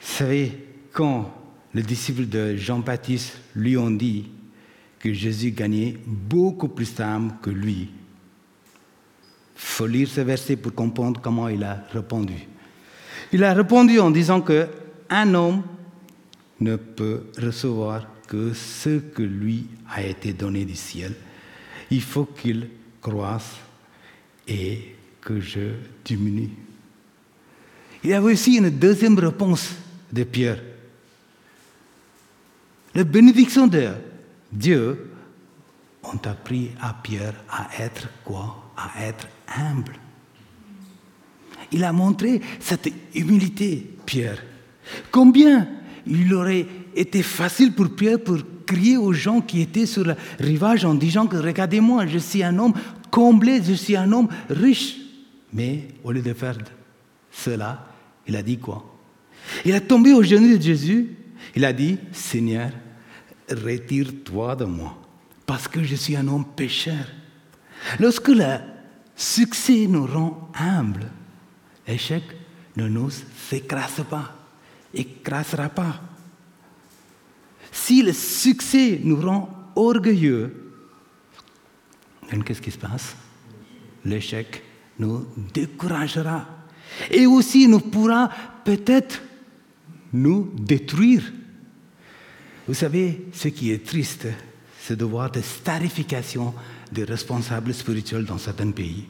Vous 0.00 0.16
savez, 0.16 0.66
quand 0.92 1.34
les 1.74 1.82
disciples 1.82 2.26
de 2.26 2.56
Jean-Baptiste 2.56 3.38
lui 3.54 3.76
ont 3.76 3.90
dit 3.90 4.26
que 5.00 5.12
Jésus 5.12 5.50
gagnait 5.50 5.96
beaucoup 6.06 6.68
plus 6.68 6.94
d'âmes 6.94 7.32
que 7.42 7.50
lui. 7.50 7.88
Faut 9.56 9.86
lire 9.86 10.08
ce 10.08 10.20
verset 10.20 10.56
pour 10.56 10.74
comprendre 10.74 11.20
comment 11.20 11.48
il 11.48 11.64
a 11.64 11.84
répondu. 11.90 12.34
Il 13.32 13.42
a 13.42 13.54
répondu 13.54 13.98
en 13.98 14.10
disant 14.10 14.42
que 14.42 14.68
un 15.08 15.34
homme 15.34 15.62
ne 16.60 16.76
peut 16.76 17.24
recevoir 17.38 18.06
que 18.28 18.52
ce 18.52 18.98
que 18.98 19.22
lui 19.22 19.66
a 19.88 20.02
été 20.04 20.32
donné 20.32 20.64
du 20.64 20.76
ciel. 20.76 21.14
Il 21.90 22.02
faut 22.02 22.26
qu'il 22.26 22.68
croisse 23.00 23.56
et 24.46 24.94
que 25.20 25.40
je 25.40 25.72
diminue. 26.04 26.50
Il 28.04 28.10
y 28.10 28.14
avait 28.14 28.32
aussi 28.32 28.56
une 28.56 28.70
deuxième 28.70 29.18
réponse 29.18 29.74
de 30.12 30.24
Pierre. 30.24 30.62
La 32.94 33.04
bénédiction 33.04 33.66
de 33.66 33.88
Dieu 34.52 35.10
ont 36.02 36.20
appris 36.24 36.70
à 36.80 36.94
Pierre 36.94 37.34
à 37.50 37.68
être 37.78 38.08
quoi? 38.24 38.72
À 38.76 39.04
être 39.04 39.28
humble. 39.56 39.96
Il 41.72 41.84
a 41.84 41.92
montré 41.92 42.40
cette 42.58 42.92
humilité, 43.14 43.90
Pierre. 44.06 44.42
Combien 45.10 45.68
il 46.06 46.32
aurait 46.34 46.66
été 46.96 47.22
facile 47.22 47.72
pour 47.72 47.94
Pierre 47.94 48.18
pour 48.18 48.38
crier 48.66 48.96
aux 48.96 49.12
gens 49.12 49.40
qui 49.40 49.60
étaient 49.60 49.86
sur 49.86 50.04
le 50.04 50.16
rivage 50.38 50.84
en 50.84 50.94
disant 50.94 51.26
que 51.26 51.36
regardez-moi, 51.36 52.06
je 52.06 52.18
suis 52.18 52.42
un 52.42 52.58
homme 52.58 52.74
comblé, 53.10 53.60
je 53.62 53.74
suis 53.74 53.96
un 53.96 54.10
homme 54.12 54.28
riche. 54.48 54.96
Mais 55.52 55.88
au 56.02 56.12
lieu 56.12 56.22
de 56.22 56.32
faire 56.32 56.56
cela, 57.30 57.86
il 58.26 58.36
a 58.36 58.42
dit 58.42 58.58
quoi? 58.58 58.84
Il 59.64 59.74
a 59.74 59.80
tombé 59.80 60.12
aux 60.12 60.22
genoux 60.22 60.56
de 60.56 60.62
Jésus. 60.62 61.08
Il 61.56 61.64
a 61.64 61.72
dit, 61.72 61.98
Seigneur, 62.12 62.70
retire-toi 63.50 64.56
de 64.56 64.64
moi, 64.64 64.96
parce 65.46 65.68
que 65.68 65.82
je 65.82 65.94
suis 65.94 66.16
un 66.16 66.26
homme 66.28 66.44
pécheur. 66.44 67.06
Lorsque 67.98 68.28
le 68.28 68.58
succès 69.16 69.86
nous 69.86 70.06
rend 70.06 70.50
humbles, 70.54 71.10
l'échec 71.86 72.22
ne 72.76 72.88
nous 72.88 73.10
écrase 73.52 74.04
pas, 74.08 74.34
écrasera 74.94 75.68
pas. 75.68 76.00
Si 77.72 78.02
le 78.02 78.12
succès 78.12 79.00
nous 79.02 79.20
rend 79.20 79.48
orgueilleux, 79.76 80.72
qu'est-ce 82.44 82.62
qui 82.62 82.70
se 82.70 82.78
passe? 82.78 83.16
L'échec 84.04 84.62
nous 84.98 85.26
découragera. 85.52 86.46
Et 87.10 87.26
aussi 87.26 87.66
nous 87.68 87.80
pourra 87.80 88.30
peut-être 88.64 89.22
nous 90.12 90.50
détruire. 90.54 91.32
Vous 92.66 92.74
savez, 92.74 93.26
ce 93.32 93.48
qui 93.48 93.70
est 93.70 93.84
triste, 93.84 94.26
c'est 94.80 94.96
de 94.96 95.04
voir 95.04 95.30
des 95.30 95.42
starifications 95.42 96.54
des 96.92 97.04
responsables 97.04 97.72
spirituels 97.72 98.24
dans 98.24 98.38
certains 98.38 98.70
pays. 98.70 99.04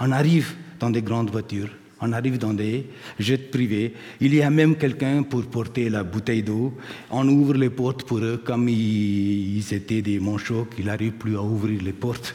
On 0.00 0.12
arrive 0.12 0.54
dans 0.78 0.90
des 0.90 1.02
grandes 1.02 1.30
voitures, 1.30 1.70
On 2.00 2.12
arrive 2.12 2.38
dans 2.38 2.54
des 2.54 2.86
jets 3.18 3.38
privés. 3.50 3.94
Il 4.20 4.34
y 4.34 4.42
a 4.42 4.50
même 4.50 4.76
quelqu'un 4.76 5.24
pour 5.24 5.44
porter 5.46 5.88
la 5.90 6.04
bouteille 6.04 6.44
d'eau. 6.44 6.76
On 7.10 7.28
ouvre 7.28 7.54
les 7.54 7.70
portes 7.70 8.04
pour 8.04 8.18
eux 8.18 8.40
comme 8.44 8.68
ils 8.68 9.74
étaient 9.74 10.02
des 10.02 10.20
manchots 10.20 10.68
qu'il 10.74 10.86
n'arrive 10.86 11.12
plus 11.12 11.36
à 11.36 11.42
ouvrir 11.42 11.82
les 11.82 11.92
portes. 11.92 12.34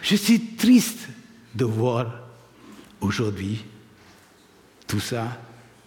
Je 0.00 0.16
suis 0.16 0.40
triste 0.56 1.08
de 1.54 1.64
voir 1.64 2.28
aujourd'hui 3.00 3.62
tout 4.86 5.00
ça. 5.00 5.38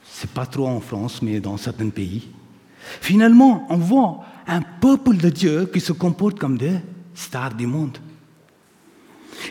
C'est 0.05 0.29
pas 0.29 0.45
trop 0.45 0.67
en 0.67 0.79
France, 0.79 1.21
mais 1.21 1.39
dans 1.39 1.57
certains 1.57 1.89
pays. 1.89 2.27
Finalement, 3.01 3.65
on 3.69 3.77
voit 3.77 4.23
un 4.47 4.61
peuple 4.61 5.17
de 5.17 5.29
Dieu 5.29 5.69
qui 5.71 5.79
se 5.79 5.93
comporte 5.93 6.39
comme 6.39 6.57
des 6.57 6.77
stars 7.13 7.53
du 7.53 7.67
monde. 7.67 7.97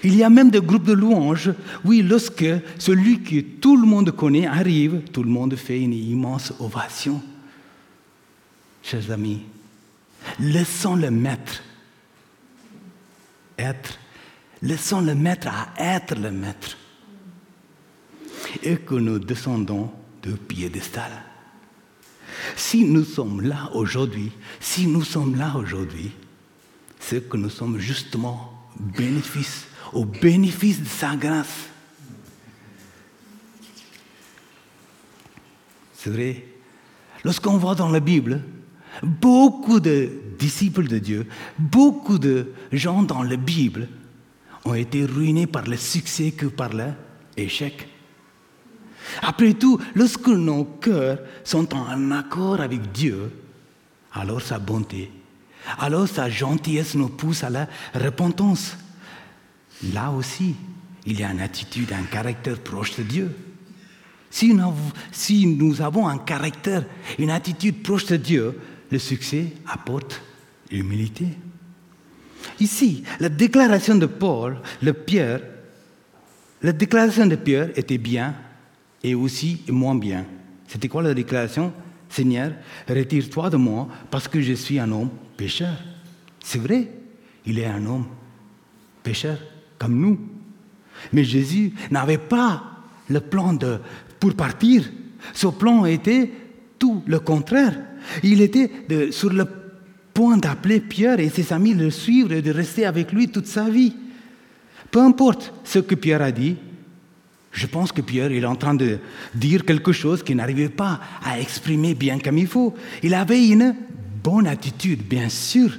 Il 0.03 0.14
y 0.16 0.25
a 0.25 0.31
même 0.31 0.51
des 0.51 0.61
groupes 0.61 0.85
de 0.85 0.92
louanges. 0.92 1.53
Oui, 1.85 2.03
lorsque 2.03 2.44
celui 2.79 3.22
que 3.22 3.40
tout 3.40 3.77
le 3.77 3.87
monde 3.87 4.11
connaît 4.11 4.46
arrive, 4.46 5.03
tout 5.12 5.22
le 5.22 5.31
monde 5.31 5.55
fait 5.57 5.81
une 5.81 5.92
immense 5.92 6.53
ovation. 6.59 7.22
Chers 8.83 9.11
amis, 9.11 9.42
laissons 10.38 10.96
le 10.96 11.11
maître 11.11 11.62
être, 13.59 13.99
laissons 14.62 15.01
le 15.01 15.14
maître 15.14 15.49
à 15.49 15.96
être 15.96 16.14
le 16.14 16.31
maître. 16.31 16.77
Et 18.62 18.77
que 18.77 18.94
nous 18.94 19.18
descendons 19.18 19.90
de 20.22 20.33
piédestal. 20.33 21.11
Si 22.57 22.85
nous 22.85 23.05
sommes 23.05 23.42
là 23.42 23.70
aujourd'hui, 23.75 24.33
si 24.61 24.87
nous 24.87 25.05
sommes 25.05 25.37
là 25.37 25.55
aujourd'hui, 25.57 26.11
c'est 26.99 27.29
que 27.29 27.37
nous 27.37 27.51
sommes 27.51 27.79
justement 27.79 28.53
bénéfice 28.79 29.66
au 29.92 30.05
bénéfice 30.05 30.81
de 30.81 30.88
sa 30.88 31.16
grâce. 31.16 31.68
C'est 35.94 36.11
vrai. 36.11 36.44
Lorsqu'on 37.25 37.57
voit 37.57 37.75
dans 37.75 37.88
la 37.88 38.01
Bible, 38.01 38.42
beaucoup 39.03 39.81
de 39.81 40.11
disciples 40.38 40.87
de 40.87 40.99
Dieu, 40.99 41.27
beaucoup 41.59 42.18
de 42.18 42.53
gens 42.72 43.03
dans 43.03 43.22
la 43.22 43.37
Bible 43.37 43.88
ont 44.64 44.75
été 44.75 45.05
ruinés 45.05 45.46
par 45.46 45.66
le 45.66 45.77
succès 45.77 46.33
que 46.33 46.46
par 46.46 46.70
l'échec. 47.37 47.88
Après 49.23 49.55
tout, 49.55 49.79
lorsque 49.95 50.29
nos 50.29 50.64
cœurs 50.64 51.19
sont 51.45 51.75
en 51.75 52.11
accord 52.11 52.61
avec 52.61 52.92
Dieu, 52.92 53.31
alors 54.12 54.40
sa 54.40 54.59
bonté, 54.59 55.11
alors 55.79 56.09
sa 56.09 56.29
gentillesse 56.29 56.95
nous 56.95 57.09
pousse 57.09 57.45
à 57.45 57.51
la 57.51 57.69
repentance. 57.95 58.77
Là 59.92 60.11
aussi, 60.11 60.55
il 61.05 61.21
y 61.21 61.25
a 61.25 61.31
une 61.31 61.40
attitude, 61.40 61.92
un 61.92 62.05
caractère 62.05 62.59
proche 62.59 62.97
de 62.97 63.03
Dieu. 63.03 63.35
Si 64.31 64.53
nous, 65.47 65.83
avons 65.83 66.09
un 66.09 66.19
caractère, 66.19 66.85
une 67.19 67.31
attitude 67.31 67.83
proche 67.83 68.07
de 68.07 68.16
Dieu, 68.16 68.59
le 68.90 68.99
succès 68.99 69.53
apporte 69.66 70.21
l'humilité. 70.71 71.27
Ici, 72.61 73.03
la 73.19 73.29
déclaration 73.29 73.97
de 73.97 74.07
Paul, 74.07 74.59
le 74.83 74.92
Pierre, 74.92 75.40
la 76.62 76.73
déclaration 76.73 77.27
de 77.27 77.37
Pierre 77.37 77.71
était 77.77 77.99
bien 77.99 78.35
et 79.07 79.14
aussi 79.14 79.62
moins 79.69 79.95
bien. 79.95 80.27
C'était 80.66 80.88
quoi 80.88 81.01
la 81.01 81.14
déclaration? 81.14 81.73
Seigneur, 82.09 82.53
retire-toi 82.88 83.51
de 83.51 83.57
moi 83.57 83.87
parce 84.11 84.27
que 84.27 84.40
je 84.40 84.53
suis 84.53 84.81
un 84.81 84.90
homme 84.90 85.11
pécheur. 85.37 85.77
C'est 86.40 86.59
vrai, 86.59 86.88
il 87.47 87.61
est 87.61 87.66
un 87.66 87.87
homme 87.87 88.07
pécheur 89.05 89.38
comme 89.79 89.97
nous. 90.01 90.19
Mais 91.12 91.23
Jésus 91.23 91.73
n'avait 91.92 92.19
pas 92.19 92.64
le 93.09 93.21
plan 93.21 93.53
de, 93.53 93.79
pour 94.19 94.35
partir. 94.35 94.83
Son 95.33 95.53
plan 95.53 95.85
était 95.85 96.29
tout 96.77 97.05
le 97.07 97.21
contraire. 97.21 97.79
Il 98.25 98.40
était 98.40 98.71
sur 99.12 99.33
le 99.33 99.47
point 100.14 100.37
d'appeler 100.37 100.81
Pierre 100.81 101.21
et 101.21 101.29
ses 101.29 101.53
amis 101.53 101.77
de 101.77 101.85
le 101.85 101.90
suivre 101.90 102.33
et 102.33 102.42
de 102.42 102.51
rester 102.51 102.85
avec 102.85 103.12
lui 103.12 103.29
toute 103.29 103.47
sa 103.47 103.69
vie. 103.69 103.95
Peu 104.90 105.01
importe 105.01 105.53
ce 105.62 105.79
que 105.79 105.95
Pierre 105.95 106.23
a 106.23 106.33
dit, 106.33 106.57
je 107.57 107.66
pense 107.66 107.90
que 107.90 108.03
Pierre 108.03 108.33
est 108.33 108.45
en 108.45 108.55
train 108.55 108.75
de 108.75 108.99
dire 109.35 109.64
quelque 109.64 109.90
chose 109.90 110.23
qu'il 110.23 110.37
n'arrivait 110.37 110.69
pas 110.69 111.01
à 111.25 111.40
exprimer 111.40 111.95
bien 111.95 112.19
comme 112.19 112.37
il 112.37 112.47
faut. 112.47 112.75
Il 113.03 113.14
avait 113.14 113.49
une 113.49 113.75
bonne 114.23 114.47
attitude, 114.47 115.03
bien 115.03 115.31
sûr, 115.31 115.71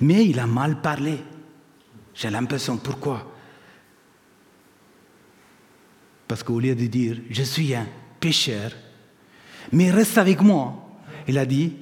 mais 0.00 0.24
il 0.24 0.38
a 0.38 0.46
mal 0.46 0.80
parlé. 0.80 1.18
J'ai 2.14 2.30
l'impression 2.30 2.76
pourquoi? 2.76 3.28
Parce 6.28 6.44
qu'au 6.44 6.60
lieu 6.60 6.76
de 6.76 6.86
dire, 6.86 7.16
je 7.28 7.42
suis 7.42 7.74
un 7.74 7.88
pécheur, 8.20 8.70
mais 9.72 9.90
reste 9.90 10.18
avec 10.18 10.40
moi, 10.40 10.96
il 11.26 11.38
a 11.38 11.44
dit, 11.44 11.74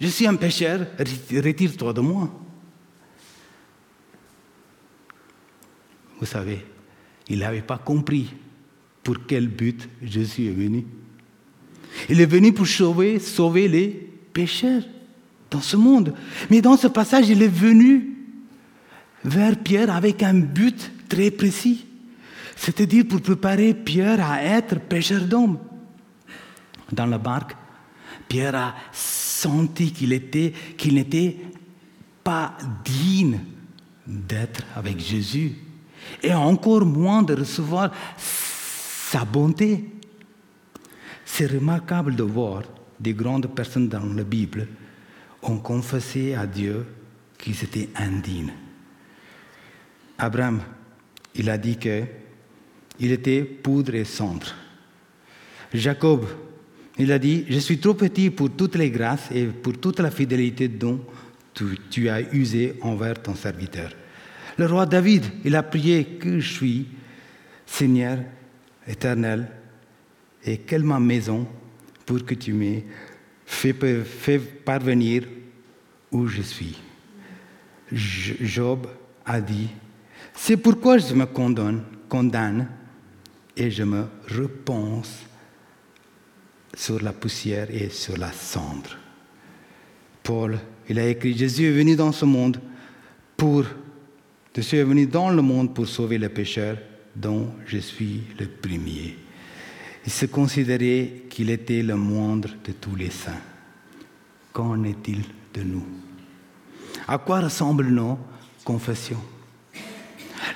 je 0.00 0.06
suis 0.06 0.28
un 0.28 0.36
pécheur, 0.36 0.86
retire-toi 0.98 1.92
de 1.92 2.00
moi. 2.00 2.30
Vous 6.20 6.26
savez, 6.26 6.64
il 7.28 7.40
n'avait 7.40 7.62
pas 7.62 7.78
compris 7.78 8.32
pour 9.02 9.16
quel 9.26 9.48
but 9.48 9.88
Jésus 10.02 10.46
est 10.46 10.52
venu? 10.52 10.84
Il 12.08 12.20
est 12.20 12.26
venu 12.26 12.52
pour 12.52 12.66
sauver, 12.66 13.18
sauver 13.18 13.68
les 13.68 13.88
pécheurs 14.32 14.82
dans 15.50 15.60
ce 15.60 15.76
monde. 15.76 16.14
Mais 16.50 16.60
dans 16.60 16.76
ce 16.76 16.86
passage, 16.86 17.28
il 17.28 17.42
est 17.42 17.48
venu 17.48 18.16
vers 19.24 19.56
Pierre 19.58 19.94
avec 19.94 20.22
un 20.22 20.34
but 20.34 20.90
très 21.08 21.30
précis. 21.30 21.84
C'est-à-dire 22.56 23.06
pour 23.08 23.20
préparer 23.20 23.74
Pierre 23.74 24.24
à 24.24 24.42
être 24.42 24.78
pêcheur 24.80 25.22
d'hommes. 25.22 25.58
Dans 26.90 27.06
la 27.06 27.18
barque, 27.18 27.56
Pierre 28.28 28.54
a 28.54 28.74
senti 28.92 29.92
qu'il 29.92 30.12
était, 30.12 30.52
qu'il 30.76 30.94
n'était 30.94 31.36
pas 32.22 32.56
digne 32.84 33.40
d'être 34.06 34.62
avec 34.76 34.98
Jésus 34.98 35.52
et 36.22 36.32
encore 36.32 36.84
moins 36.84 37.22
de 37.22 37.34
recevoir 37.34 37.90
sa 39.12 39.26
bonté. 39.26 39.84
C'est 41.26 41.46
remarquable 41.46 42.16
de 42.16 42.22
voir 42.22 42.62
des 42.98 43.12
grandes 43.12 43.54
personnes 43.54 43.88
dans 43.88 44.06
la 44.06 44.24
Bible 44.24 44.66
ont 45.42 45.58
confessé 45.58 46.34
à 46.34 46.46
Dieu 46.46 46.86
qu'ils 47.36 47.62
étaient 47.62 47.90
indignes. 47.94 48.54
Abraham, 50.16 50.62
il 51.34 51.50
a 51.50 51.58
dit 51.58 51.76
que 51.76 52.04
il 53.00 53.12
était 53.12 53.42
poudre 53.42 53.94
et 53.96 54.04
cendre. 54.04 54.54
Jacob, 55.74 56.24
il 56.96 57.12
a 57.12 57.18
dit, 57.18 57.44
je 57.50 57.58
suis 57.58 57.78
trop 57.78 57.94
petit 57.94 58.30
pour 58.30 58.50
toutes 58.50 58.76
les 58.76 58.90
grâces 58.90 59.30
et 59.30 59.46
pour 59.46 59.78
toute 59.78 60.00
la 60.00 60.10
fidélité 60.10 60.68
dont 60.68 61.00
tu, 61.90 62.08
as 62.08 62.20
usé 62.32 62.78
envers 62.80 63.20
ton 63.20 63.34
serviteur. 63.34 63.90
Le 64.56 64.66
roi 64.66 64.86
David, 64.86 65.24
il 65.44 65.54
a 65.54 65.62
prié 65.62 66.04
que 66.18 66.40
je 66.40 66.52
suis 66.52 66.86
Seigneur 67.66 68.18
éternel 68.86 69.48
et 70.44 70.58
quelle 70.58 70.82
ma 70.82 70.98
maison 70.98 71.46
pour 72.04 72.24
que 72.24 72.34
tu 72.34 72.54
fait, 73.46 74.04
fait 74.04 74.38
parvenir 74.38 75.24
où 76.10 76.26
je 76.26 76.42
suis. 76.42 76.78
Job 77.92 78.86
a 79.24 79.40
dit, 79.40 79.68
c'est 80.34 80.56
pourquoi 80.56 80.98
je 80.98 81.14
me 81.14 81.26
condamne, 81.26 81.84
condamne 82.08 82.68
et 83.56 83.70
je 83.70 83.82
me 83.82 84.06
repense 84.28 85.26
sur 86.74 87.02
la 87.02 87.12
poussière 87.12 87.68
et 87.70 87.90
sur 87.90 88.16
la 88.16 88.32
cendre. 88.32 88.96
Paul, 90.22 90.58
il 90.88 90.98
a 90.98 91.06
écrit, 91.06 91.36
Jésus 91.36 91.66
est 91.66 91.72
venu 91.72 91.96
dans 91.96 92.12
ce 92.12 92.24
monde 92.24 92.58
pour, 93.36 93.64
Jésus 94.54 94.76
est 94.76 94.84
venu 94.84 95.06
dans 95.06 95.30
le 95.30 95.42
monde 95.42 95.74
pour 95.74 95.86
sauver 95.86 96.18
les 96.18 96.28
pécheurs 96.28 96.78
dont 97.14 97.52
je 97.66 97.78
suis 97.78 98.22
le 98.38 98.46
premier. 98.46 99.16
Il 100.04 100.12
se 100.12 100.26
considérait 100.26 101.24
qu'il 101.30 101.50
était 101.50 101.82
le 101.82 101.96
moindre 101.96 102.50
de 102.64 102.72
tous 102.72 102.96
les 102.96 103.10
saints. 103.10 103.40
Qu'en 104.52 104.82
est-il 104.84 105.22
de 105.54 105.62
nous? 105.62 105.86
À 107.06 107.18
quoi 107.18 107.40
ressemblent 107.40 107.88
nos 107.88 108.18
confessions? 108.64 109.22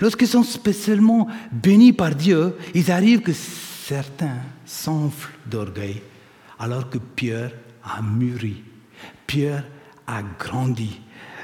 Lorsqu'ils 0.01 0.29
sont 0.29 0.43
spécialement 0.43 1.29
bénis 1.51 1.93
par 1.93 2.15
Dieu, 2.15 2.57
il 2.75 2.91
arrive 2.91 3.21
que 3.21 3.33
certains 3.33 4.39
s'enflent 4.65 5.39
d'orgueil, 5.47 6.03
alors 6.59 6.91
que 6.91 6.99
Pierre 6.99 7.53
a 7.85 8.03
mûri, 8.03 8.63
Pierre 9.27 9.65
a 10.07 10.23
grandi. 10.39 11.01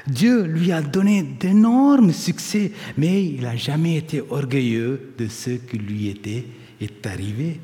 Dieu 0.07 0.43
lui 0.43 0.71
a 0.71 0.81
donné 0.81 1.23
d'énormes 1.23 2.11
succès, 2.11 2.71
mais 2.97 3.25
il 3.25 3.41
n'a 3.41 3.55
jamais 3.55 3.97
été 3.97 4.21
orgueilleux 4.21 5.13
de 5.17 5.27
ce 5.27 5.51
qui 5.51 5.77
lui 5.77 6.09
était 6.09 6.45
est 6.81 7.05
arrivé. 7.07 7.61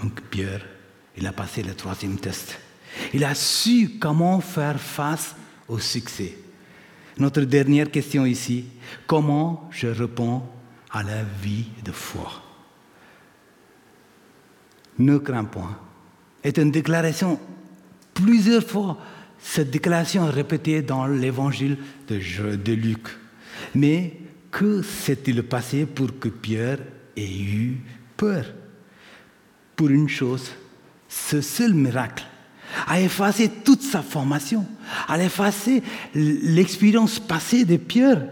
Donc 0.00 0.20
Pierre, 0.30 0.64
il 1.16 1.26
a 1.26 1.32
passé 1.32 1.62
le 1.62 1.74
troisième 1.74 2.18
test. 2.18 2.58
Il 3.12 3.24
a 3.24 3.34
su 3.34 3.98
comment 4.00 4.40
faire 4.40 4.80
face 4.80 5.34
au 5.68 5.78
succès. 5.78 6.36
Notre 7.18 7.42
dernière 7.42 7.90
question 7.90 8.24
ici, 8.24 8.64
comment 9.06 9.68
je 9.70 9.88
réponds 9.88 10.42
à 10.90 11.02
la 11.02 11.22
vie 11.42 11.66
de 11.84 11.92
foi? 11.92 12.30
Ne 14.98 15.18
crains 15.18 15.44
point, 15.44 15.78
est 16.42 16.58
une 16.58 16.70
déclaration 16.70 17.38
plusieurs 18.14 18.64
fois. 18.66 18.98
Cette 19.42 19.70
déclaration 19.70 20.26
est 20.26 20.32
répétée 20.32 20.82
dans 20.82 21.06
l'évangile 21.06 21.76
de, 22.08 22.56
de 22.56 22.72
Luc. 22.72 23.08
Mais 23.74 24.16
que 24.50 24.82
s'est-il 24.82 25.42
passé 25.42 25.86
pour 25.86 26.18
que 26.18 26.28
Pierre 26.28 26.78
ait 27.16 27.40
eu 27.40 27.80
peur? 28.16 28.44
Pour 29.76 29.88
une 29.88 30.08
chose, 30.08 30.50
ce 31.08 31.40
seul 31.40 31.74
miracle 31.74 32.24
a 32.86 33.00
effacé 33.00 33.50
toute 33.64 33.82
sa 33.82 34.02
formation, 34.02 34.66
a 35.08 35.18
effacé 35.22 35.82
l'expérience 36.14 37.18
passée 37.18 37.64
de 37.64 37.76
Pierre. 37.76 38.22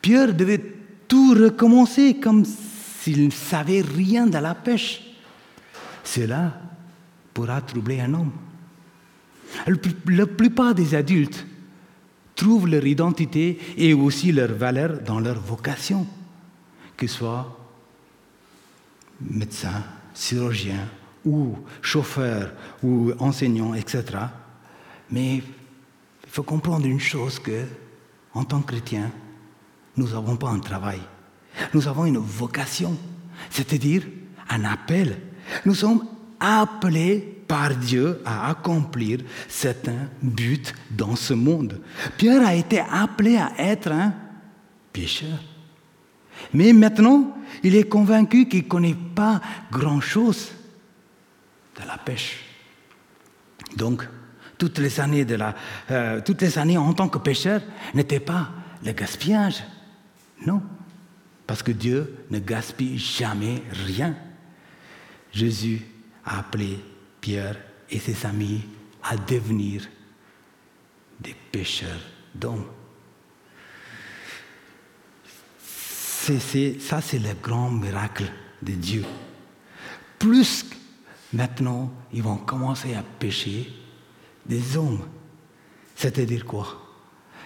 Pierre 0.00 0.32
devait 0.32 0.62
tout 1.08 1.34
recommencer 1.34 2.14
comme 2.14 2.44
s'il 2.44 3.26
ne 3.26 3.30
savait 3.30 3.82
rien 3.82 4.26
de 4.26 4.38
la 4.38 4.54
pêche. 4.54 5.02
Cela 6.04 6.58
pourra 7.34 7.60
troubler 7.60 8.00
un 8.00 8.14
homme. 8.14 8.32
La 10.06 10.26
plupart 10.26 10.74
des 10.74 10.94
adultes 10.94 11.46
trouvent 12.34 12.68
leur 12.68 12.86
identité 12.86 13.58
et 13.76 13.94
aussi 13.94 14.32
leur 14.32 14.52
valeur 14.52 15.00
dans 15.00 15.20
leur 15.20 15.38
vocation, 15.40 16.06
que 16.96 17.06
ce 17.06 17.18
soit 17.18 17.58
médecin, 19.20 19.84
chirurgien 20.14 20.88
ou 21.24 21.56
chauffeur 21.80 22.52
ou 22.82 23.12
enseignant, 23.18 23.74
etc. 23.74 24.04
Mais 25.10 25.36
il 25.36 25.42
faut 26.28 26.42
comprendre 26.42 26.86
une 26.86 27.00
chose 27.00 27.38
que, 27.38 27.64
en 28.34 28.44
tant 28.44 28.60
que 28.60 28.72
chrétien, 28.72 29.10
nous 29.96 30.08
n'avons 30.08 30.36
pas 30.36 30.48
un 30.48 30.58
travail. 30.58 31.00
Nous 31.74 31.86
avons 31.86 32.06
une 32.06 32.18
vocation, 32.18 32.96
c'est-à-dire 33.50 34.02
un 34.48 34.64
appel. 34.64 35.18
Nous 35.66 35.74
sommes 35.74 36.06
appelés 36.42 37.18
par 37.46 37.74
Dieu 37.74 38.20
à 38.24 38.50
accomplir 38.50 39.20
certains 39.48 40.08
buts 40.20 40.62
dans 40.90 41.16
ce 41.16 41.34
monde. 41.34 41.80
Pierre 42.16 42.46
a 42.46 42.54
été 42.54 42.80
appelé 42.80 43.36
à 43.36 43.52
être 43.58 43.92
un 43.92 44.12
pécheur. 44.92 45.38
Mais 46.52 46.72
maintenant, 46.72 47.36
il 47.62 47.76
est 47.76 47.88
convaincu 47.88 48.48
qu'il 48.48 48.64
ne 48.64 48.68
connaît 48.68 48.96
pas 49.14 49.40
grand-chose 49.70 50.50
de 51.80 51.86
la 51.86 51.98
pêche. 51.98 52.44
Donc, 53.76 54.06
toutes 54.58 54.78
les 54.78 55.00
années, 55.00 55.24
de 55.24 55.36
la, 55.36 55.54
euh, 55.90 56.20
toutes 56.24 56.42
les 56.42 56.58
années 56.58 56.78
en 56.78 56.92
tant 56.92 57.08
que 57.08 57.18
pêcheur 57.18 57.60
n'étaient 57.94 58.20
pas 58.20 58.50
le 58.84 58.92
gaspillage. 58.92 59.62
Non, 60.46 60.62
parce 61.46 61.62
que 61.62 61.72
Dieu 61.72 62.26
ne 62.30 62.38
gaspille 62.38 62.98
jamais 62.98 63.62
rien. 63.86 64.14
Jésus 65.32 65.82
a 66.24 66.38
appelé 66.38 66.78
Pierre 67.20 67.56
et 67.90 67.98
ses 67.98 68.26
amis 68.26 68.62
à 69.02 69.16
devenir 69.16 69.88
des 71.20 71.34
pêcheurs 71.50 72.00
d'hommes. 72.34 72.66
ça, 76.20 77.00
c'est 77.00 77.18
le 77.18 77.34
grand 77.42 77.70
miracle 77.70 78.30
de 78.62 78.72
Dieu. 78.72 79.04
Plus 80.18 80.64
maintenant, 81.32 81.92
ils 82.12 82.22
vont 82.22 82.36
commencer 82.36 82.94
à 82.94 83.02
pêcher 83.02 83.72
des 84.46 84.76
hommes. 84.76 85.04
C'est-à-dire 85.96 86.44
quoi? 86.44 86.78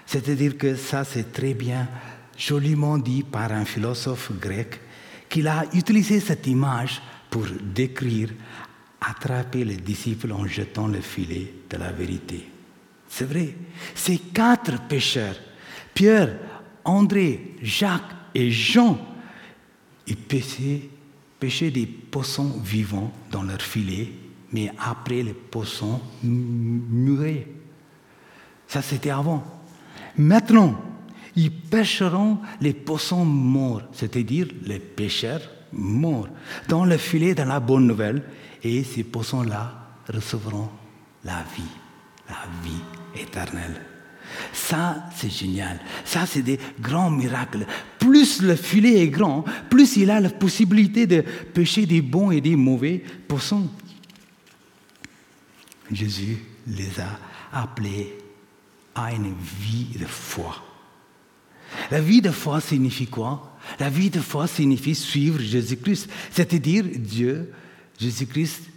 C'est-à-dire 0.05 0.57
que 0.57 0.77
ça, 0.77 1.05
c'est 1.05 1.33
très 1.33 1.55
bien, 1.55 1.89
joliment 2.37 2.99
dit 2.99 3.23
par 3.23 3.51
un 3.53 3.65
philosophe 3.65 4.31
grec, 4.39 4.81
qu'il 5.29 5.49
a 5.49 5.65
utilisé 5.73 6.21
cette 6.21 6.47
image 6.47 7.03
pour 7.31 7.47
décrire 7.61 8.31
attraper 9.07 9.65
les 9.65 9.77
disciples 9.77 10.33
en 10.33 10.47
jetant 10.47 10.89
le 10.89 11.01
filet 11.01 11.53
de 11.71 11.77
la 11.77 11.93
vérité. 11.93 12.49
C'est 13.09 13.25
vrai, 13.25 13.55
ces 13.95 14.19
quatre 14.19 14.81
pécheurs, 14.89 15.37
Pierre, 15.95 16.37
André, 16.85 17.55
Jacques 17.63 18.03
et 18.35 18.51
Jean, 18.51 18.99
ils 20.07 20.17
pêchaient, 20.17 21.71
des 21.71 21.87
poissons 21.87 22.61
vivants 22.65 23.13
dans 23.31 23.43
leur 23.43 23.63
filet, 23.63 24.11
mais 24.53 24.73
après 24.79 25.23
les 25.23 25.35
poissons 25.35 26.01
murés. 26.23 27.47
Ça, 28.67 28.83
c'était 28.83 29.11
avant. 29.11 29.45
Maintenant, 30.17 30.81
ils 31.37 31.53
pêcheront 31.53 32.39
les 32.61 32.73
poissons 32.73 33.25
morts, 33.25 33.83
c'est-à-dire 33.93 34.49
les 34.65 34.79
pêcheurs 34.79 35.43
morts, 35.73 36.29
dans 36.69 36.85
le 36.85 36.97
filet 36.97 37.35
de 37.35 37.43
la 37.43 37.61
bonne 37.61 37.87
nouvelle, 37.87 38.23
et 38.67 38.85
ces 38.85 39.05
poissons-là 39.05 39.73
recevront 40.13 40.69
la 41.25 41.45
vie, 41.57 41.63
la 42.29 42.47
vie 42.63 43.21
éternelle. 43.21 43.81
Ça, 44.53 45.09
c'est 45.15 45.31
génial. 45.31 45.81
Ça, 46.05 46.27
c'est 46.27 46.43
des 46.43 46.59
grands 46.81 47.11
miracles. 47.11 47.65
Plus 47.99 48.43
le 48.43 48.57
filet 48.57 49.03
est 49.03 49.09
grand, 49.09 49.45
plus 49.71 49.97
il 49.97 50.11
a 50.11 50.21
la 50.21 50.31
possibilité 50.31 51.07
de 51.07 51.21
pêcher 51.21 51.87
des 51.87 52.03
bons 52.03 52.31
et 52.33 52.41
des 52.41 52.57
mauvais 52.57 53.03
poissons. 53.29 53.69
Jésus 55.91 56.39
les 56.67 57.01
a 57.01 57.19
appelés 57.53 58.19
à 58.95 59.13
une 59.13 59.33
vie 59.61 59.97
de 59.99 60.07
foi. 60.07 60.57
La 61.91 62.01
vie 62.01 62.21
de 62.21 62.31
foi 62.31 62.61
signifie 62.61 63.07
quoi? 63.07 63.57
La 63.79 63.91
vie 63.91 64.11
de 64.11 64.21
foi 64.21 64.47
signifie 64.47 64.95
suivre 64.95 65.41
Jésus-Christ, 65.41 66.09
c'est-à-dire 66.31 66.85
Dieu 66.97 67.53
Jésus-Christ, 67.99 68.71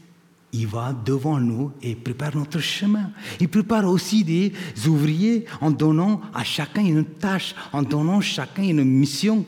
il 0.51 0.67
va 0.67 0.93
devant 0.93 1.39
nous 1.39 1.71
et 1.81 1.95
prépare 1.95 2.35
notre 2.35 2.59
chemin. 2.59 3.11
Il 3.39 3.49
prépare 3.49 3.85
aussi 3.85 4.23
des 4.23 4.53
ouvriers 4.87 5.45
en 5.61 5.69
donnant 5.69 6.21
à 6.33 6.43
chacun 6.43 6.83
une 6.83 7.05
tâche, 7.05 7.53
en 7.71 7.83
donnant 7.83 8.21
chacun 8.21 8.63
une 8.63 8.83
mission. 8.83 9.45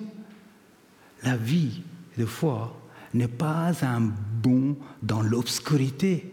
La 1.23 1.35
vie 1.35 1.81
de 2.17 2.25
foi 2.25 2.79
n'est 3.13 3.27
pas 3.27 3.71
un 3.83 3.99
bond 3.99 4.77
dans 5.01 5.21
l'obscurité, 5.21 6.31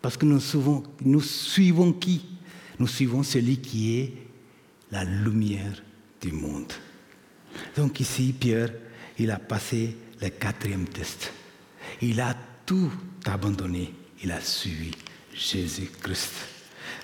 parce 0.00 0.16
que 0.16 0.24
nous 0.24 0.40
suivons, 0.40 0.82
nous 1.04 1.20
suivons 1.20 1.92
qui? 1.92 2.24
Nous 2.78 2.88
suivons 2.88 3.22
celui 3.22 3.58
qui 3.58 3.98
est 3.98 4.14
la 4.90 5.04
lumière 5.04 5.82
du 6.20 6.32
monde. 6.32 6.72
Donc 7.76 8.00
ici, 8.00 8.34
Pierre, 8.38 8.72
il 9.18 9.30
a 9.30 9.38
passé 9.38 9.96
le 10.20 10.28
quatrième 10.30 10.86
test. 10.86 11.32
Il 12.00 12.20
a 12.20 12.34
tout 12.66 12.90
abandonné, 13.24 13.94
il 14.22 14.30
a 14.32 14.40
suivi 14.40 14.92
Jésus-Christ. 15.34 16.32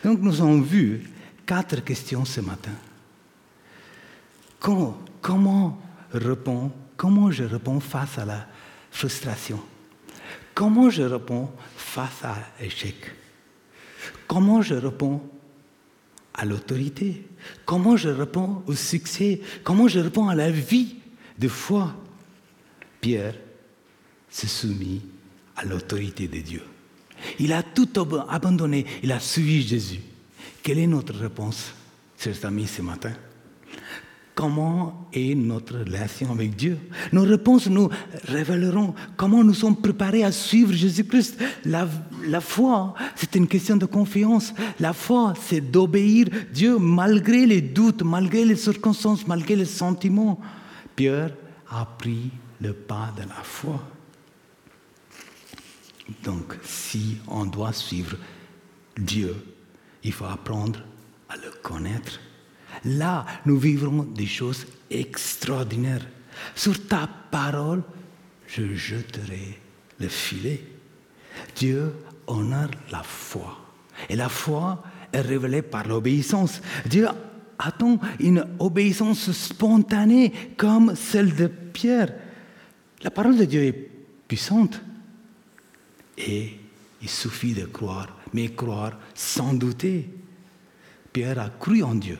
Donc 0.04 0.20
nous 0.20 0.40
avons 0.40 0.60
vu 0.60 1.02
quatre 1.46 1.82
questions 1.82 2.24
ce 2.24 2.40
matin. 2.40 2.72
Comment, 4.60 4.98
je 7.30 7.44
réponds 7.44 7.80
face 7.80 8.18
à 8.18 8.24
la 8.24 8.46
frustration? 8.90 9.60
Comment 10.54 10.90
je 10.90 11.02
réponds 11.02 11.50
face 11.76 12.24
à 12.24 12.36
l'échec? 12.60 12.96
Comment 14.26 14.62
je 14.62 14.74
réponds 14.74 15.22
à 16.34 16.44
l'autorité? 16.44 17.26
Comment 17.64 17.96
je 17.96 18.08
réponds 18.08 18.62
au 18.66 18.74
succès? 18.74 19.40
Comment 19.62 19.88
je 19.88 20.00
réponds 20.00 20.28
à 20.28 20.34
la 20.34 20.50
vie 20.50 20.96
de 21.38 21.48
foi? 21.48 21.94
Pierre 23.00 23.34
se 24.28 24.46
soumis 24.46 25.02
à 25.58 25.64
l'autorité 25.64 26.28
de 26.28 26.38
Dieu. 26.38 26.62
Il 27.38 27.52
a 27.52 27.62
tout 27.62 27.88
abandonné, 28.28 28.86
il 29.02 29.10
a 29.10 29.18
suivi 29.18 29.66
Jésus. 29.66 30.00
Quelle 30.62 30.78
est 30.78 30.86
notre 30.86 31.14
réponse, 31.14 31.72
chers 32.18 32.44
amis, 32.44 32.66
ce 32.66 32.80
matin? 32.80 33.12
Comment 34.36 35.08
est 35.12 35.34
notre 35.34 35.78
relation 35.80 36.30
avec 36.30 36.54
Dieu? 36.54 36.78
Nos 37.10 37.22
réponses 37.22 37.66
nous 37.66 37.88
révéleront 38.28 38.94
comment 39.16 39.42
nous 39.42 39.54
sommes 39.54 39.74
préparés 39.74 40.22
à 40.22 40.30
suivre 40.30 40.72
Jésus-Christ. 40.72 41.42
La, 41.64 41.88
la 42.24 42.40
foi, 42.40 42.94
c'est 43.16 43.34
une 43.34 43.48
question 43.48 43.76
de 43.76 43.86
confiance. 43.86 44.54
La 44.78 44.92
foi, 44.92 45.34
c'est 45.42 45.60
d'obéir 45.60 46.28
Dieu 46.54 46.78
malgré 46.78 47.46
les 47.46 47.60
doutes, 47.60 48.02
malgré 48.02 48.44
les 48.44 48.54
circonstances, 48.54 49.26
malgré 49.26 49.56
les 49.56 49.64
sentiments. 49.64 50.40
Pierre 50.94 51.32
a 51.68 51.84
pris 51.84 52.30
le 52.60 52.72
pas 52.72 53.12
de 53.16 53.22
la 53.22 53.42
foi. 53.42 53.82
Donc, 56.24 56.56
si 56.62 57.18
on 57.26 57.44
doit 57.44 57.72
suivre 57.72 58.16
Dieu, 58.96 59.36
il 60.02 60.12
faut 60.12 60.24
apprendre 60.24 60.80
à 61.28 61.36
le 61.36 61.50
connaître. 61.62 62.20
Là, 62.84 63.26
nous 63.44 63.58
vivrons 63.58 64.04
des 64.04 64.26
choses 64.26 64.66
extraordinaires. 64.90 66.06
Sur 66.54 66.86
ta 66.86 67.08
parole, 67.30 67.82
je 68.46 68.74
jeterai 68.74 69.58
le 69.98 70.08
filet. 70.08 70.64
Dieu 71.56 71.92
honore 72.26 72.70
la 72.90 73.02
foi. 73.02 73.58
Et 74.08 74.16
la 74.16 74.28
foi 74.28 74.82
est 75.12 75.20
révélée 75.20 75.62
par 75.62 75.86
l'obéissance. 75.86 76.60
Dieu 76.86 77.08
attend 77.58 77.98
une 78.20 78.46
obéissance 78.58 79.32
spontanée 79.32 80.32
comme 80.56 80.94
celle 80.94 81.34
de 81.34 81.48
Pierre. 81.48 82.12
La 83.02 83.10
parole 83.10 83.36
de 83.36 83.44
Dieu 83.44 83.64
est 83.64 83.90
puissante. 84.28 84.80
Et 86.18 86.58
il 87.00 87.08
suffit 87.08 87.54
de 87.54 87.64
croire, 87.64 88.08
mais 88.32 88.48
croire 88.48 88.98
sans 89.14 89.54
douter. 89.54 90.10
Pierre 91.12 91.38
a 91.38 91.50
cru 91.50 91.82
en 91.82 91.94
Dieu. 91.94 92.18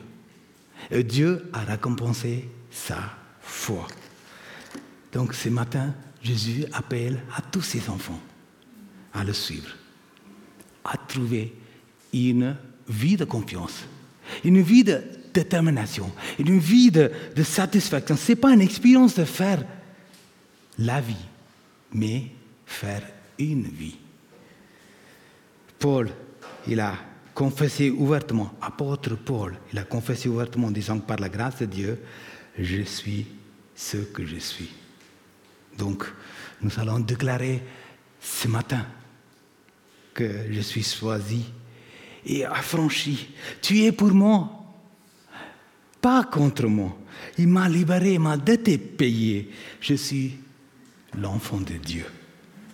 Et 0.89 1.03
Dieu 1.03 1.49
a 1.53 1.59
récompensé 1.59 2.49
sa 2.71 2.97
foi. 3.41 3.87
Donc 5.11 5.33
ce 5.33 5.49
matin, 5.49 5.93
Jésus 6.21 6.65
appelle 6.71 7.21
à 7.35 7.41
tous 7.41 7.61
ses 7.61 7.89
enfants 7.89 8.19
à 9.13 9.23
le 9.23 9.33
suivre, 9.33 9.69
à 10.83 10.95
trouver 10.97 11.53
une 12.13 12.55
vie 12.87 13.17
de 13.17 13.25
confiance, 13.25 13.83
une 14.43 14.61
vie 14.61 14.83
de 14.83 15.01
détermination, 15.33 16.11
une 16.37 16.59
vie 16.59 16.91
de, 16.91 17.11
satisfaction. 17.43 18.15
Ce 18.15 18.31
n'est 18.31 18.35
pas 18.35 18.51
une 18.51 18.61
expérience 18.61 19.15
de 19.15 19.25
faire 19.25 19.63
la 20.77 21.01
vie, 21.01 21.15
mais 21.93 22.25
faire 22.65 23.03
une 23.39 23.63
vie. 23.63 23.97
Paul, 25.79 26.09
il 26.67 26.79
a 26.79 26.93
confessé 27.33 27.89
ouvertement, 27.89 28.53
apôtre 28.61 29.15
Paul, 29.15 29.57
il 29.71 29.79
a 29.79 29.83
confessé 29.83 30.27
ouvertement 30.27 30.67
en 30.67 30.71
disant 30.71 30.99
par 30.99 31.17
la 31.17 31.29
grâce 31.29 31.59
de 31.59 31.65
Dieu, 31.65 31.99
je 32.57 32.83
suis 32.83 33.25
ce 33.75 33.97
que 33.97 34.25
je 34.25 34.37
suis. 34.37 34.69
Donc, 35.77 36.03
nous 36.61 36.71
allons 36.77 36.99
déclarer 36.99 37.63
ce 38.19 38.49
matin 38.49 38.85
que 40.13 40.51
je 40.51 40.59
suis 40.59 40.83
choisi 40.83 41.45
et 42.25 42.43
affranchi. 42.43 43.29
Tu 43.61 43.83
es 43.83 43.93
pour 43.93 44.11
moi, 44.11 44.65
pas 46.01 46.25
contre 46.25 46.67
moi. 46.67 46.97
Il 47.37 47.47
m'a 47.47 47.69
libéré, 47.69 48.17
ma 48.17 48.35
dette 48.35 48.67
est 48.67 48.77
payée. 48.77 49.49
Je 49.79 49.93
suis 49.93 50.37
l'enfant 51.17 51.61
de 51.61 51.75
Dieu. 51.75 52.05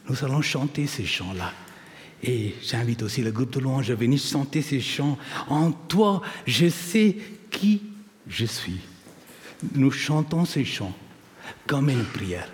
Nous 0.09 0.23
allons 0.23 0.41
chanter 0.41 0.87
ces 0.87 1.05
chants-là. 1.05 1.51
Et 2.23 2.55
j'invite 2.63 3.03
aussi 3.03 3.21
le 3.21 3.31
groupe 3.31 3.51
de 3.51 3.59
louanges 3.59 3.91
à 3.91 3.95
venir 3.95 4.19
chanter 4.19 4.61
ces 4.61 4.81
chants. 4.81 5.17
En 5.47 5.71
toi, 5.71 6.21
je 6.45 6.67
sais 6.69 7.17
qui 7.51 7.81
je 8.27 8.45
suis. 8.45 8.79
Nous 9.73 9.91
chantons 9.91 10.45
ces 10.45 10.65
chants 10.65 10.93
comme 11.67 11.89
une 11.89 12.05
prière. 12.05 12.49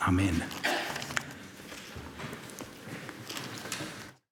Amen. 0.00 0.34